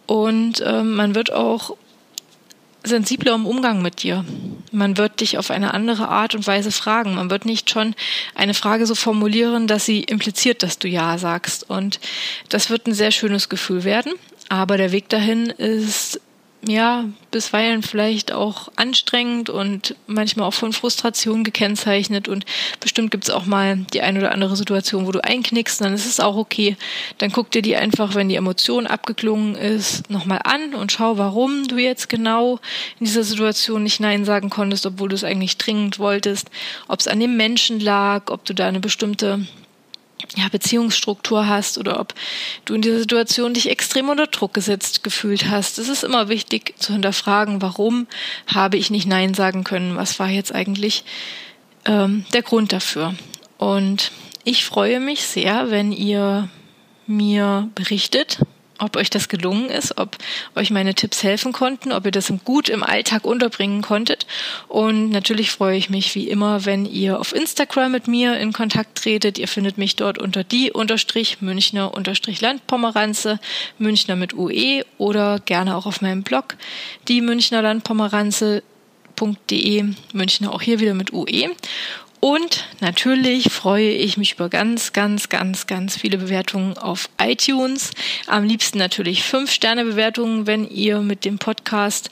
und 0.07 0.61
äh, 0.61 0.83
man 0.83 1.15
wird 1.15 1.33
auch 1.33 1.77
sensibler 2.87 3.35
im 3.35 3.47
Umgang 3.47 3.83
mit 3.83 4.03
dir. 4.03 4.25
Man 4.73 4.97
wird 4.97 5.21
dich 5.21 5.39
auf 5.39 5.51
eine 5.51 5.75
andere 5.75 6.09
Art 6.09 6.35
und 6.35 6.47
Weise 6.47 6.71
fragen. 6.71 7.15
Man 7.15 7.31
wird 7.31 7.45
nicht 7.45 7.71
schon 7.71 7.95
eine 8.35 8.55
Frage 8.55 8.87
so 8.87 8.95
formulieren, 8.95 9.67
dass 9.67 9.87
sie 9.87 10.01
impliziert, 10.01 10.63
dass 10.63 10.79
du 10.79 10.89
Ja 10.89 11.19
sagst. 11.19 11.69
Und 11.69 12.01
das 12.49 12.71
wird 12.71 12.87
ein 12.87 12.95
sehr 12.95 13.11
schönes 13.11 13.49
Gefühl 13.49 13.85
werden. 13.85 14.13
Aber 14.49 14.77
der 14.77 14.93
Weg 14.93 15.09
dahin 15.09 15.47
ist 15.51 16.21
ja, 16.69 17.05
bisweilen 17.31 17.83
vielleicht 17.83 18.33
auch 18.33 18.69
anstrengend 18.77 19.51
und 19.51 19.95
manchmal 20.07 20.49
auch 20.49 20.55
von 20.55 20.73
Frustration 20.73 21.45
gekennzeichnet. 21.45 22.29
Und 22.29 22.45
bestimmt 22.81 23.11
gibt's 23.11 23.31
auch 23.31 23.47
mal 23.47 23.79
die 23.93 24.01
ein 24.01 24.19
oder 24.19 24.33
andere 24.33 24.57
Situation, 24.57 25.07
wo 25.07 25.13
du 25.13 25.23
einknickst, 25.23 25.81
dann 25.81 25.95
ist 25.95 26.07
es 26.07 26.19
auch 26.19 26.37
okay. 26.37 26.77
Dann 27.19 27.31
guck 27.31 27.51
dir 27.51 27.63
die 27.63 27.77
einfach, 27.77 28.15
wenn 28.15 28.29
die 28.29 28.37
Emotion 28.37 28.87
abgeklungen 28.87 29.55
ist, 29.55 30.11
nochmal 30.11 30.41
an 30.45 30.75
und 30.75 30.93
schau, 30.93 31.19
warum 31.19 31.69
du 31.69 31.79
jetzt 31.79 32.09
genau 32.09 32.59
in 32.99 33.07
dieser 33.07 33.23
Situation 33.23 33.85
nicht 33.85 34.01
Nein 34.01 34.25
sagen 34.25 34.51
konntest, 34.51 34.87
obwohl 34.87 35.09
du 35.09 35.15
es 35.15 35.25
eigentlich 35.25 35.59
dringend 35.59 35.99
wolltest. 35.99 36.51
Ob 36.89 37.01
es 37.01 37.09
an 37.09 37.21
dem 37.21 37.37
Menschen 37.37 37.81
lag, 37.81 38.31
ob 38.31 38.45
du 38.45 38.55
da 38.55 38.67
eine 38.67 38.81
bestimmte 38.81 39.47
ja, 40.37 40.49
Beziehungsstruktur 40.49 41.47
hast 41.47 41.79
oder 41.79 42.01
ob 42.01 42.15
du 42.65 42.75
in 42.75 42.83
dieser 42.83 43.01
Situation 43.01 43.55
dich 43.55 43.71
extrem 43.71 44.09
unter 44.09 44.27
Druck 44.27 44.55
gesetzt 44.55 45.05
gefühlt 45.05 45.49
hast. 45.49 45.79
Es 45.79 45.89
ist 45.89 46.05
immer 46.05 46.29
wichtig 46.29 46.75
zu 46.79 46.93
hinterfragen, 46.93 47.63
warum 47.63 48.07
habe 48.47 48.77
ich 48.77 48.91
nicht 48.91 49.07
Nein 49.07 49.35
sagen 49.35 49.65
können? 49.65 49.97
Was 49.97 50.19
war 50.19 50.29
jetzt 50.29 50.55
eigentlich 50.55 51.05
ähm, 51.85 52.25
der 52.33 52.43
Grund 52.43 52.73
dafür? 52.73 53.15
Und 53.59 54.11
ich 54.45 54.65
freue 54.65 55.01
mich 55.01 55.23
sehr, 55.23 55.71
wenn 55.71 55.93
ihr 55.93 56.49
mir 57.07 57.71
berichtet, 57.75 58.39
ob 58.79 58.97
euch 58.97 59.11
das 59.11 59.29
gelungen 59.29 59.71
ist, 59.71 59.99
ob 59.99 60.17
euch 60.55 60.71
meine 60.71 60.95
Tipps 60.95 61.23
helfen 61.23 61.53
konnten, 61.53 61.93
ob 61.93 62.05
ihr 62.05 62.11
das 62.11 62.33
gut 62.45 62.69
im 62.69 62.83
Alltag 62.83 63.25
unterbringen 63.25 63.83
konntet. 63.83 64.27
Und 64.69 65.11
natürlich 65.11 65.51
freue 65.51 65.77
ich 65.77 65.91
mich 65.91 66.15
wie 66.15 66.29
immer, 66.29 66.65
wenn 66.65 66.87
ihr 66.87 67.21
auf 67.21 67.35
Instagram 67.35 67.93
mit 67.93 68.09
mir 68.09 68.39
in 68.39 68.53
Kontakt 68.53 69.03
tretet. 69.03 69.39
Ihr 69.39 69.49
findet 69.49 69.79
mich 69.79 69.97
dort 69.97 70.19
unter 70.19 70.45
die 70.45 70.73
unterstrich 70.73 71.41
Münchner 71.41 71.95
unterstrich 71.95 72.41
Landpomeranze, 72.41 73.41
Münchner 73.79 74.17
mit 74.17 74.35
UE 74.35 74.85
oder 74.99 75.41
gerne 75.41 75.77
auch 75.77 75.87
auf 75.87 76.03
meinem 76.03 76.23
Blog 76.23 76.57
die 77.09 77.21
Münchner 77.21 77.63
Landpomeranze.de, 77.63 79.85
Münchner 80.13 80.53
auch 80.53 80.63
hier 80.63 80.81
wieder 80.81 80.95
mit 80.95 81.13
UE. 81.13 81.51
Und 82.29 82.65
natürlich 82.81 83.53
freue 83.53 83.89
ich 83.89 84.17
mich 84.17 84.33
über 84.33 84.49
ganz, 84.49 84.93
ganz, 84.93 85.29
ganz, 85.29 85.69
ganz 85.69 85.97
viele 85.97 86.19
Bewertungen 86.19 86.77
auf 86.77 87.09
iTunes. 87.23 87.93
Am 88.27 88.43
liebsten 88.43 88.79
natürlich 88.79 89.23
fünf 89.23 89.53
Sterne 89.53 89.85
Bewertungen, 89.85 90.49
wenn 90.49 90.69
ihr 90.69 90.99
mit 91.03 91.25
dem 91.25 91.39
Podcast 91.39 92.11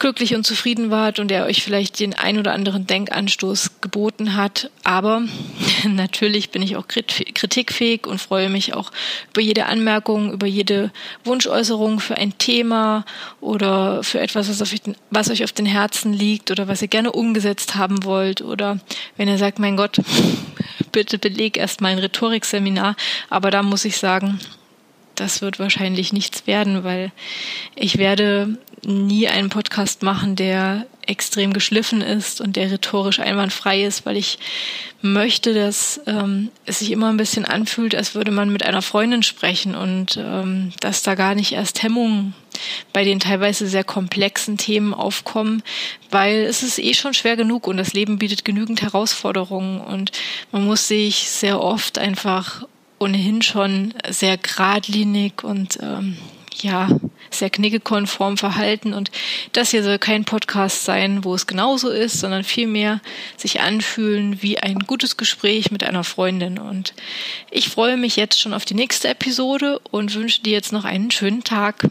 glücklich 0.00 0.34
und 0.34 0.44
zufrieden 0.44 0.90
wart 0.90 1.20
und 1.20 1.30
er 1.30 1.46
euch 1.46 1.62
vielleicht 1.62 2.00
den 2.00 2.12
ein 2.12 2.40
oder 2.40 2.54
anderen 2.54 2.88
Denkanstoß 2.88 3.80
geboten 3.80 4.34
hat. 4.34 4.68
Aber 4.82 5.22
natürlich 5.84 6.50
bin 6.50 6.62
ich 6.62 6.74
auch 6.74 6.88
kritikfähig 6.88 8.08
und 8.08 8.20
freue 8.20 8.48
mich 8.48 8.74
auch 8.74 8.90
über 9.30 9.42
jede 9.42 9.66
Anmerkung, 9.66 10.32
über 10.32 10.48
jede 10.48 10.90
Wunschäußerung 11.22 12.00
für 12.00 12.16
ein 12.16 12.36
Thema 12.36 13.04
oder 13.40 14.02
für 14.02 14.18
etwas, 14.18 14.48
was, 14.48 14.74
was 15.10 15.30
euch 15.30 15.44
auf 15.44 15.52
den 15.52 15.66
Herzen 15.66 16.12
liegt 16.12 16.50
oder 16.50 16.66
was 16.66 16.82
ihr 16.82 16.88
gerne 16.88 17.12
umgesetzt 17.12 17.76
haben 17.76 18.02
wollt 18.02 18.42
oder 18.42 18.80
wenn 19.16 19.28
ihr 19.28 19.38
sagt, 19.38 19.51
mein 19.58 19.76
Gott, 19.76 20.00
bitte 20.92 21.18
beleg 21.18 21.56
erst 21.56 21.80
mal 21.80 21.88
ein 21.88 21.98
Rhetorikseminar. 21.98 22.96
Aber 23.30 23.50
da 23.50 23.62
muss 23.62 23.84
ich 23.84 23.96
sagen, 23.96 24.38
das 25.14 25.42
wird 25.42 25.58
wahrscheinlich 25.58 26.12
nichts 26.12 26.46
werden, 26.46 26.84
weil 26.84 27.12
ich 27.74 27.98
werde 27.98 28.58
nie 28.84 29.28
einen 29.28 29.48
Podcast 29.48 30.02
machen, 30.02 30.36
der 30.36 30.86
extrem 31.06 31.52
geschliffen 31.52 32.00
ist 32.00 32.40
und 32.40 32.56
der 32.56 32.70
rhetorisch 32.70 33.18
einwandfrei 33.18 33.82
ist, 33.84 34.06
weil 34.06 34.16
ich 34.16 34.38
möchte, 35.00 35.52
dass 35.52 36.00
ähm, 36.06 36.50
es 36.64 36.78
sich 36.78 36.92
immer 36.92 37.08
ein 37.08 37.16
bisschen 37.16 37.44
anfühlt, 37.44 37.94
als 37.94 38.14
würde 38.14 38.30
man 38.30 38.52
mit 38.52 38.64
einer 38.64 38.82
Freundin 38.82 39.22
sprechen 39.22 39.74
und 39.74 40.16
ähm, 40.16 40.72
dass 40.80 41.02
da 41.02 41.14
gar 41.16 41.34
nicht 41.34 41.52
erst 41.52 41.82
Hemmungen 41.82 42.34
bei 42.92 43.02
den 43.02 43.18
teilweise 43.18 43.66
sehr 43.66 43.84
komplexen 43.84 44.58
Themen 44.58 44.94
aufkommen, 44.94 45.62
weil 46.10 46.42
es 46.42 46.62
ist 46.62 46.78
eh 46.78 46.94
schon 46.94 47.14
schwer 47.14 47.36
genug 47.36 47.66
und 47.66 47.78
das 47.78 47.94
Leben 47.94 48.18
bietet 48.18 48.44
genügend 48.44 48.82
Herausforderungen 48.82 49.80
und 49.80 50.12
man 50.52 50.64
muss 50.64 50.86
sich 50.86 51.28
sehr 51.28 51.60
oft 51.60 51.98
einfach 51.98 52.64
ohnehin 53.00 53.42
schon 53.42 53.92
sehr 54.08 54.38
geradlinig 54.38 55.42
und 55.42 55.78
ähm, 55.82 56.16
ja, 56.54 56.88
sehr 57.30 57.50
knickekonform 57.50 58.36
verhalten 58.36 58.92
und 58.92 59.10
das 59.52 59.70
hier 59.70 59.82
soll 59.82 59.98
kein 59.98 60.24
Podcast 60.24 60.84
sein, 60.84 61.24
wo 61.24 61.34
es 61.34 61.46
genauso 61.46 61.88
ist, 61.88 62.20
sondern 62.20 62.44
vielmehr 62.44 63.00
sich 63.36 63.60
anfühlen 63.60 64.42
wie 64.42 64.58
ein 64.58 64.80
gutes 64.80 65.16
Gespräch 65.16 65.70
mit 65.70 65.82
einer 65.82 66.04
Freundin. 66.04 66.58
Und 66.58 66.94
ich 67.50 67.68
freue 67.68 67.96
mich 67.96 68.16
jetzt 68.16 68.40
schon 68.40 68.54
auf 68.54 68.64
die 68.64 68.74
nächste 68.74 69.08
Episode 69.08 69.80
und 69.90 70.14
wünsche 70.14 70.42
dir 70.42 70.52
jetzt 70.52 70.72
noch 70.72 70.84
einen 70.84 71.10
schönen 71.10 71.44
Tag. 71.44 71.88